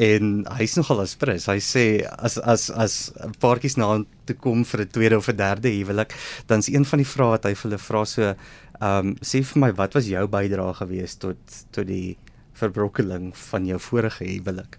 en 0.00 0.30
hy's 0.56 0.78
nogal 0.78 1.02
aspres. 1.02 1.44
Hy 1.50 1.58
sê 1.60 1.82
as 2.08 2.38
as 2.40 2.70
as 2.72 2.94
paartjies 3.42 3.76
na 3.76 3.90
hom 3.90 4.06
toe 4.24 4.36
kom 4.40 4.62
vir 4.64 4.80
'n 4.80 4.88
tweede 4.94 5.18
of 5.18 5.28
'n 5.28 5.36
derde 5.36 5.68
huwelik, 5.68 6.16
dan's 6.46 6.68
een 6.72 6.86
van 6.88 7.02
die 7.02 7.10
vrae 7.12 7.34
wat 7.36 7.44
hy 7.44 7.52
vir 7.54 7.68
hulle 7.68 7.78
vra 7.78 8.04
so, 8.04 8.34
um, 8.80 9.14
sê 9.20 9.44
vir 9.44 9.60
my 9.60 9.70
wat 9.72 9.94
was 9.94 10.08
jou 10.08 10.26
bydrae 10.26 10.74
gewees 10.80 11.14
tot 11.20 11.36
tot 11.70 11.86
die 11.86 12.16
verbrokkeling 12.54 13.36
van 13.36 13.66
jou 13.66 13.78
vorige 13.78 14.24
huwelik? 14.24 14.78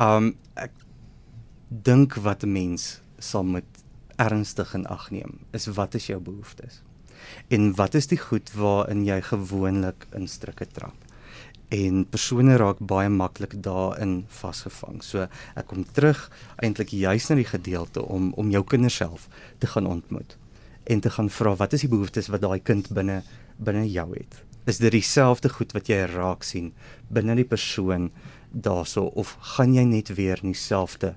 Um, 0.00 0.36
ek 0.56 0.72
dink 1.68 2.14
wat 2.14 2.42
'n 2.42 2.52
mens 2.52 3.00
sal 3.18 3.44
met 3.44 3.68
ernstig 4.16 4.74
in 4.74 4.86
ag 4.86 5.10
neem 5.10 5.44
is 5.52 5.66
wat 5.66 5.94
is 5.94 6.06
jou 6.06 6.20
behoeftes? 6.20 6.80
En 7.48 7.72
wat 7.78 7.94
is 7.94 8.06
die 8.06 8.18
goed 8.18 8.52
waarin 8.58 9.04
jy 9.06 9.20
gewoonlik 9.22 10.06
in 10.14 10.28
strikke 10.28 10.66
trap? 10.66 11.04
en 11.74 12.04
persone 12.10 12.56
raak 12.60 12.78
baie 12.78 13.08
maklik 13.08 13.56
daarin 13.64 14.24
vasgevang. 14.28 15.00
So 15.02 15.26
ek 15.56 15.68
kom 15.70 15.84
terug 15.96 16.28
eintlik 16.62 16.92
juis 16.94 17.28
na 17.30 17.38
die 17.40 17.48
gedeelte 17.48 18.04
om 18.04 18.32
om 18.40 18.50
jou 18.52 18.62
kinders 18.68 18.98
self 19.00 19.28
te 19.58 19.70
gaan 19.70 19.88
ontmoet 19.90 20.36
en 20.84 21.00
te 21.00 21.10
gaan 21.10 21.30
vra 21.32 21.54
wat 21.56 21.72
is 21.72 21.86
die 21.86 21.92
behoeftes 21.92 22.28
wat 22.32 22.44
daai 22.44 22.60
kind 22.60 22.90
binne 22.94 23.22
binne 23.56 23.86
jou 23.88 24.08
het. 24.12 24.42
Is 24.66 24.80
dit 24.80 24.92
dieselfde 24.92 25.48
goed 25.52 25.72
wat 25.76 25.88
jy 25.88 26.04
raak 26.12 26.44
sien 26.44 26.72
binne 27.08 27.36
die 27.40 27.48
persoon 27.48 28.10
daarso 28.52 29.08
of 29.14 29.36
gaan 29.56 29.74
jy 29.74 29.84
net 29.88 30.14
weer 30.14 30.40
in 30.42 30.52
dieselfde 30.52 31.14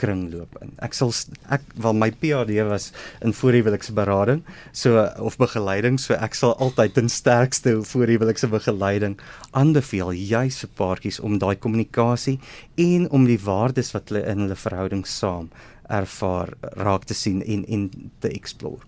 kringloop 0.00 0.56
in. 0.64 0.72
Ek 0.84 0.96
sal 0.96 1.12
ek 1.52 1.64
wel 1.84 1.96
my 2.00 2.10
PhD 2.22 2.60
was 2.68 2.90
in 3.24 3.34
voorhuwelikse 3.36 3.94
berading, 3.96 4.42
so 4.72 5.04
of 5.20 5.36
begeleiding, 5.40 5.98
so 6.00 6.16
ek 6.16 6.38
sal 6.38 6.56
altyd 6.58 6.96
ten 6.96 7.10
sterkste 7.12 7.76
voorhuwelikse 7.92 8.50
begeleiding 8.52 9.18
aanbeveel 9.56 10.14
juis 10.16 10.62
vir 10.64 10.72
paartjies 10.80 11.20
om 11.20 11.38
daai 11.42 11.56
kommunikasie 11.56 12.38
en 12.80 13.10
om 13.10 13.28
die 13.28 13.40
waardes 13.44 13.92
wat 13.96 14.10
hulle 14.10 14.24
in 14.30 14.46
hulle 14.46 14.58
verhouding 14.58 15.04
saam 15.08 15.50
ervaar 15.90 16.54
raak 16.78 17.04
te 17.04 17.14
sien 17.14 17.42
en 17.42 17.64
en 17.66 17.88
te 18.22 18.30
explore. 18.30 18.84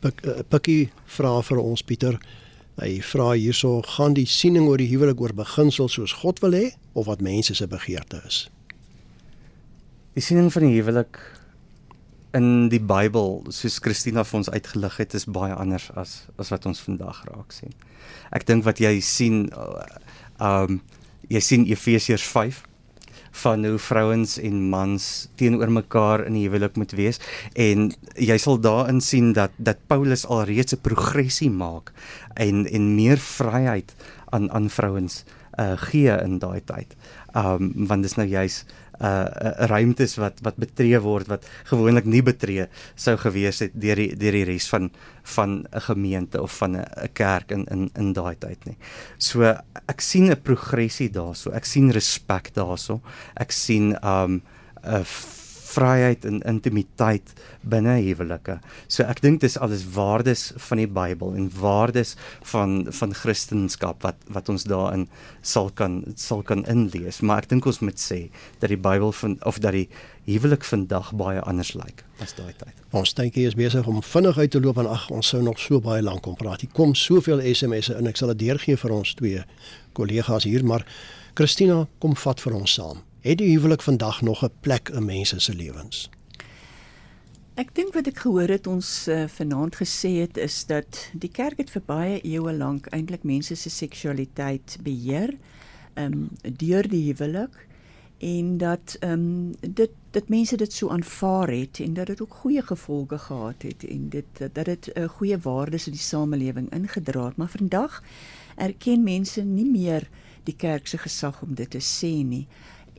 Pikkie 0.00 0.82
eh, 0.86 0.92
vra 1.18 1.38
vir 1.42 1.62
ons 1.62 1.82
Pieter. 1.82 2.18
Hy 2.78 3.00
vra 3.02 3.32
hierso 3.34 3.80
gaan 3.96 4.14
die 4.14 4.28
siening 4.30 4.68
oor 4.70 4.78
die 4.78 4.90
huwelik 4.92 5.20
oor 5.20 5.34
beginsels 5.34 5.98
soos 5.98 6.14
God 6.20 6.38
wil 6.44 6.54
hê 6.54 6.68
of 6.94 7.10
wat 7.10 7.24
mense 7.24 7.56
se 7.58 7.66
begeerte 7.66 8.22
is. 8.26 8.46
Die 10.18 10.24
siening 10.26 10.48
van 10.50 10.64
die 10.66 10.74
huwelik 10.74 11.20
in 12.34 12.66
die 12.72 12.80
Bybel, 12.82 13.36
soos 13.54 13.76
Christina 13.78 14.24
vir 14.26 14.38
ons 14.40 14.48
uitgelig 14.50 14.96
het, 14.98 15.14
is 15.14 15.28
baie 15.30 15.54
anders 15.54 15.92
as 15.94 16.14
as 16.42 16.50
wat 16.50 16.66
ons 16.66 16.80
vandag 16.82 17.20
raak 17.28 17.54
sien. 17.54 17.70
Ek 18.34 18.42
dink 18.48 18.66
wat 18.66 18.82
jy 18.82 18.96
sien 18.98 19.44
uh 19.54 19.84
um 20.42 20.80
jy 21.30 21.42
sien 21.44 21.68
Efesiërs 21.70 22.26
5 22.34 22.58
van 23.44 23.62
hoe 23.68 23.78
vrouens 23.78 24.34
en 24.42 24.58
mans 24.72 25.06
teenoor 25.38 25.70
mekaar 25.70 26.26
in 26.26 26.34
die 26.34 26.46
huwelik 26.48 26.74
moet 26.80 26.96
wees 26.98 27.22
en 27.54 27.92
jy 28.18 28.38
sal 28.42 28.58
daarin 28.58 28.98
sien 29.04 29.30
dat 29.38 29.54
dat 29.62 29.86
Paulus 29.86 30.26
alreeds 30.26 30.74
'n 30.74 30.82
progressie 30.82 31.50
maak 31.50 31.94
en 32.34 32.66
en 32.66 32.94
meer 32.98 33.22
vryheid 33.22 33.94
aan 34.34 34.50
aan 34.50 34.66
vrouens 34.66 35.22
gee 35.88 36.12
in 36.22 36.38
daai 36.38 36.60
tyd. 36.64 36.96
Um 37.34 37.72
want 37.88 38.02
dis 38.02 38.16
nou 38.16 38.26
juis 38.26 38.64
uh, 39.00 39.08
uh 39.08 39.66
ruimtes 39.70 40.16
wat 40.18 40.40
wat 40.42 40.58
betree 40.58 40.98
word 41.02 41.28
wat 41.30 41.46
gewoonlik 41.70 42.06
nie 42.06 42.22
betree 42.22 42.66
sou 42.96 43.16
gewees 43.20 43.62
het 43.64 43.74
deur 43.74 43.98
die 44.00 44.10
deur 44.18 44.38
die 44.38 44.46
res 44.48 44.68
van 44.72 44.90
van 45.34 45.66
'n 45.70 45.80
gemeente 45.80 46.42
of 46.42 46.52
van 46.58 46.76
'n 46.76 46.84
kerk 47.12 47.50
in 47.50 47.66
in 47.70 47.90
in 47.94 48.12
daai 48.12 48.34
tyd 48.38 48.64
nie. 48.66 48.76
So 49.18 49.42
ek 49.88 50.00
sien 50.00 50.30
'n 50.30 50.42
progressie 50.42 51.10
daarso. 51.10 51.50
Ek 51.52 51.64
sien 51.64 51.90
respek 51.90 52.54
daarso. 52.54 53.00
Ek 53.36 53.52
sien 53.52 53.96
um 54.02 54.42
'n 54.82 55.04
vryheid 55.68 56.24
en 56.28 56.40
intimiteit 56.48 57.32
binne 57.68 57.98
huwelike. 58.00 58.58
So 58.88 59.04
ek 59.04 59.22
dink 59.24 59.42
dis 59.44 59.58
alles 59.60 59.84
waardes 59.94 60.48
van 60.68 60.82
die 60.82 60.88
Bybel 60.88 61.34
en 61.38 61.48
waardes 61.60 62.14
van 62.52 62.86
van 63.00 63.14
Christendom 63.14 63.68
wat 64.02 64.16
wat 64.32 64.48
ons 64.48 64.64
daarin 64.68 65.08
sal 65.42 65.70
kan 65.70 66.02
sal 66.16 66.42
kan 66.42 66.64
inlees. 66.66 67.20
Maar 67.20 67.44
ek 67.44 67.50
dink 67.52 67.66
ons 67.66 67.82
moet 67.84 68.00
sê 68.00 68.28
dat 68.60 68.72
die 68.72 68.80
Bybel 68.80 69.12
van 69.12 69.38
of 69.48 69.60
dat 69.64 69.76
die 69.76 69.88
huwelik 70.28 70.64
vandag 70.64 71.12
baie 71.16 71.40
anders 71.40 71.72
lyk 71.76 72.04
as 72.22 72.34
daai 72.36 72.52
tyd. 72.58 72.74
Ons 72.96 73.14
dink 73.16 73.36
hier 73.38 73.48
is 73.48 73.56
besig 73.58 73.86
om 73.86 74.02
vinnig 74.02 74.38
uit 74.38 74.50
te 74.50 74.60
loop 74.60 74.80
en 74.82 74.90
ag 74.90 75.08
ons 75.14 75.34
sou 75.34 75.42
nog 75.42 75.60
so 75.62 75.80
baie 75.84 76.02
lank 76.02 76.24
kom 76.26 76.36
praat. 76.38 76.64
Hier 76.64 76.74
kom 76.74 76.94
soveel 76.98 77.42
SMS'e 77.54 77.98
in. 77.98 78.10
Ek 78.10 78.18
sal 78.18 78.32
dit 78.34 78.46
deurgee 78.48 78.78
vir 78.80 78.94
ons 78.94 79.14
twee 79.18 79.44
kollegas 79.98 80.46
hier, 80.48 80.64
maar 80.64 80.86
Christina, 81.38 81.84
kom 82.02 82.16
vat 82.18 82.40
vir 82.42 82.58
ons 82.58 82.78
saam. 82.80 83.04
Het 83.28 83.38
die 83.38 83.50
huwelik 83.50 83.82
vandag 83.82 84.22
nog 84.22 84.44
'n 84.44 84.50
plek 84.60 84.88
in 84.88 85.04
mense 85.04 85.38
se 85.40 85.54
lewens? 85.54 86.10
Ek 87.54 87.74
dink 87.74 87.92
wat 87.92 88.06
ek 88.06 88.18
gehoor 88.18 88.48
het 88.48 88.66
ons 88.66 89.08
uh, 89.08 89.24
vanaand 89.28 89.76
gesê 89.76 90.08
het 90.08 90.36
is 90.36 90.66
dat 90.66 91.10
die 91.12 91.28
kerk 91.30 91.58
het 91.58 91.70
vir 91.70 91.82
baie 91.86 92.20
eeue 92.24 92.52
lank 92.52 92.86
eintlik 92.86 93.22
mense 93.22 93.54
se 93.54 93.70
seksualiteit 93.70 94.78
beheer 94.82 95.36
um 95.94 96.30
deur 96.42 96.88
die 96.88 97.12
huwelik 97.12 97.66
en 98.18 98.56
dat 98.56 98.96
um 99.00 99.52
dit 99.60 99.90
dat 100.10 100.28
mense 100.28 100.56
dit 100.56 100.72
so 100.72 100.88
aanvaar 100.88 101.50
het 101.50 101.80
en 101.80 101.94
dat 101.94 102.06
dit 102.06 102.20
ook 102.20 102.34
goeie 102.34 102.62
gevolge 102.62 103.18
gehad 103.18 103.62
het 103.62 103.84
en 103.84 104.08
dit 104.08 104.38
dat 104.38 104.64
dit 104.64 104.88
'n 104.94 105.00
uh, 105.00 105.08
goeie 105.08 105.38
waardes 105.38 105.86
in 105.86 105.92
die 105.92 106.02
samelewing 106.02 106.72
ingedra 106.72 107.24
het 107.24 107.36
maar 107.36 107.52
vandag 107.58 108.02
erken 108.56 109.02
mense 109.02 109.42
nie 109.42 109.70
meer 109.70 110.08
die 110.44 110.56
kerk 110.56 110.86
se 110.86 110.98
gesag 110.98 111.42
om 111.42 111.54
dit 111.54 111.70
te 111.70 111.80
sê 111.80 112.24
nie 112.24 112.46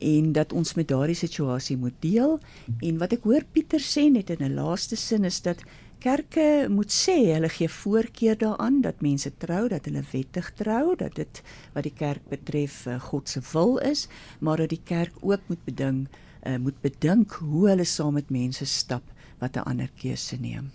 en 0.00 0.32
dat 0.32 0.52
ons 0.52 0.74
met 0.74 0.88
daardie 0.88 1.16
situasie 1.16 1.76
moet 1.76 1.96
deel. 2.00 2.38
En 2.80 2.98
wat 2.98 3.12
ek 3.12 3.24
hoor 3.28 3.44
Pieter 3.52 3.80
sê 3.80 4.08
net 4.10 4.30
in 4.30 4.42
'n 4.44 4.54
laaste 4.54 4.96
sin 4.96 5.24
is 5.24 5.40
dat 5.40 5.62
kerke 6.00 6.66
moet 6.68 6.92
sê 6.92 7.16
hulle 7.34 7.48
gee 7.48 7.68
voorkeur 7.68 8.38
daaraan 8.38 8.80
dat 8.80 9.02
mense 9.04 9.30
trou 9.38 9.68
dat 9.68 9.84
hulle 9.84 10.02
wettig 10.12 10.52
trou 10.56 10.96
dat 10.96 11.14
dit 11.14 11.42
wat 11.74 11.84
die 11.84 11.92
kerk 11.92 12.24
betref 12.30 12.86
eh, 12.86 13.00
God 13.00 13.28
se 13.28 13.40
wil 13.52 13.76
is 13.78 14.08
maar 14.40 14.56
dat 14.56 14.72
die 14.72 14.80
kerk 14.84 15.12
ook 15.20 15.40
moet 15.46 15.64
beding 15.64 16.08
uh, 16.46 16.56
moet 16.56 16.80
bedink 16.80 17.32
hoe 17.32 17.68
hulle 17.68 17.84
saam 17.84 18.16
met 18.16 18.30
mense 18.30 18.64
stap 18.64 19.02
wat 19.38 19.56
'n 19.56 19.68
ander 19.68 19.90
keuse 19.96 20.36
neem. 20.40 20.70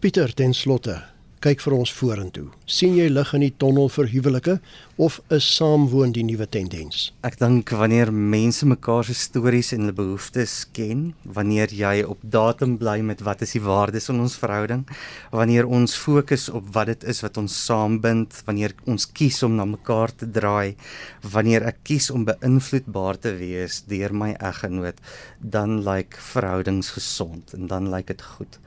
Pieter 0.00 0.34
ten 0.34 0.54
slotte 0.54 1.17
kyk 1.44 1.60
vir 1.62 1.74
ons 1.76 1.92
vorentoe. 1.94 2.48
sien 2.66 2.96
jy 2.98 3.06
lig 3.08 3.30
in 3.34 3.44
die 3.44 3.54
tonnel 3.62 3.88
vir 3.88 4.08
huwelike 4.12 4.54
of 4.98 5.20
is 5.34 5.46
saamwoon 5.56 6.10
die 6.12 6.24
nuwe 6.26 6.46
tendens? 6.50 7.12
Ek 7.24 7.38
dink 7.38 7.70
wanneer 7.70 8.10
mense 8.12 8.66
mekaar 8.66 9.06
se 9.06 9.14
stories 9.14 9.72
en 9.72 9.84
hulle 9.86 9.94
behoeftes 9.96 10.66
ken, 10.74 11.12
wanneer 11.24 11.72
jy 11.72 12.02
op 12.04 12.18
datum 12.22 12.76
bly 12.80 12.98
met 13.06 13.22
wat 13.26 13.44
is 13.46 13.54
die 13.56 13.62
waardes 13.62 14.10
van 14.10 14.20
ons 14.24 14.36
verhouding, 14.42 14.82
wanneer 15.30 15.70
ons 15.78 15.94
fokus 15.96 16.48
op 16.50 16.68
wat 16.74 16.90
dit 16.92 17.08
is 17.14 17.22
wat 17.22 17.38
ons 17.38 17.60
saambind, 17.68 18.42
wanneer 18.48 18.74
ons 18.90 19.06
kies 19.06 19.40
om 19.46 19.54
na 19.56 19.68
mekaar 19.68 20.12
te 20.12 20.26
draai, 20.26 20.74
wanneer 21.22 21.68
ek 21.70 21.84
kies 21.92 22.10
om 22.10 22.26
beïnvloedbaar 22.28 23.22
te 23.22 23.36
wees 23.38 23.84
deur 23.88 24.12
my 24.12 24.34
eggenoot, 24.50 24.98
dan 25.38 25.78
lyk 25.86 25.86
like 25.88 26.26
verhoudings 26.32 26.92
gesond 26.98 27.54
en 27.54 27.66
dan 27.70 27.88
lyk 27.92 28.08
like 28.08 28.14
dit 28.14 28.22
goed. 28.34 28.58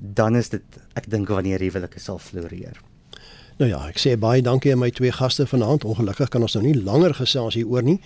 Dan 0.00 0.36
is 0.36 0.48
dit 0.48 0.80
ek 0.96 1.10
dink 1.10 1.28
wanneer 1.28 1.60
huwelike 1.60 2.00
sal 2.00 2.18
floreer. 2.18 2.80
Nou 3.60 3.68
ja, 3.68 3.80
ek 3.92 3.98
sê 4.00 4.16
baie 4.16 4.40
dankie 4.42 4.72
aan 4.72 4.80
my 4.80 4.90
twee 4.90 5.12
gaste 5.12 5.44
vanaand. 5.46 5.84
Ongelukkig 5.84 6.30
kan 6.32 6.42
ons 6.42 6.54
nou 6.56 6.64
nie 6.64 6.76
langer 6.80 7.14
gesels 7.14 7.58
hieroor 7.60 7.84
nie. 7.84 7.98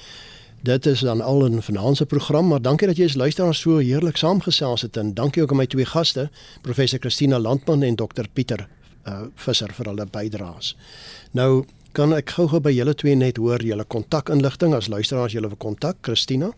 Dit 0.65 0.87
is 0.87 1.01
dan 1.01 1.21
al 1.21 1.45
'n 1.45 1.63
finansiële 1.63 2.09
program, 2.09 2.49
maar 2.49 2.63
dankie 2.63 2.87
dat 2.87 2.97
jy 2.97 3.05
as 3.05 3.15
luisteraar 3.15 3.55
so 3.55 3.79
heerlik 3.79 4.17
saamgesels 4.17 4.83
het 4.83 4.97
en 4.97 5.15
dankie 5.15 5.43
ook 5.43 5.51
aan 5.51 5.57
my 5.57 5.67
twee 5.67 5.85
gaste, 5.85 6.31
professor 6.63 6.99
Christina 6.99 7.39
Landman 7.39 7.83
en 7.83 7.95
dokter 7.95 8.27
Pieter 8.33 8.67
uh, 9.07 9.21
Visser 9.35 9.73
vir 9.73 9.87
hulle 9.87 10.07
bydraes. 10.07 10.77
Nou 11.33 11.65
kan 11.93 12.13
ek 12.13 12.31
gou-gou 12.31 12.61
by 12.61 12.73
julle 12.73 12.95
twee 12.95 13.15
net 13.15 13.37
hoor 13.37 13.63
julle 13.63 13.85
kontakinligting 13.85 14.75
as 14.75 14.89
luisteraars 14.89 15.33
julle 15.33 15.49
wil 15.49 15.61
kontak, 15.61 15.97
Christina. 16.01 16.51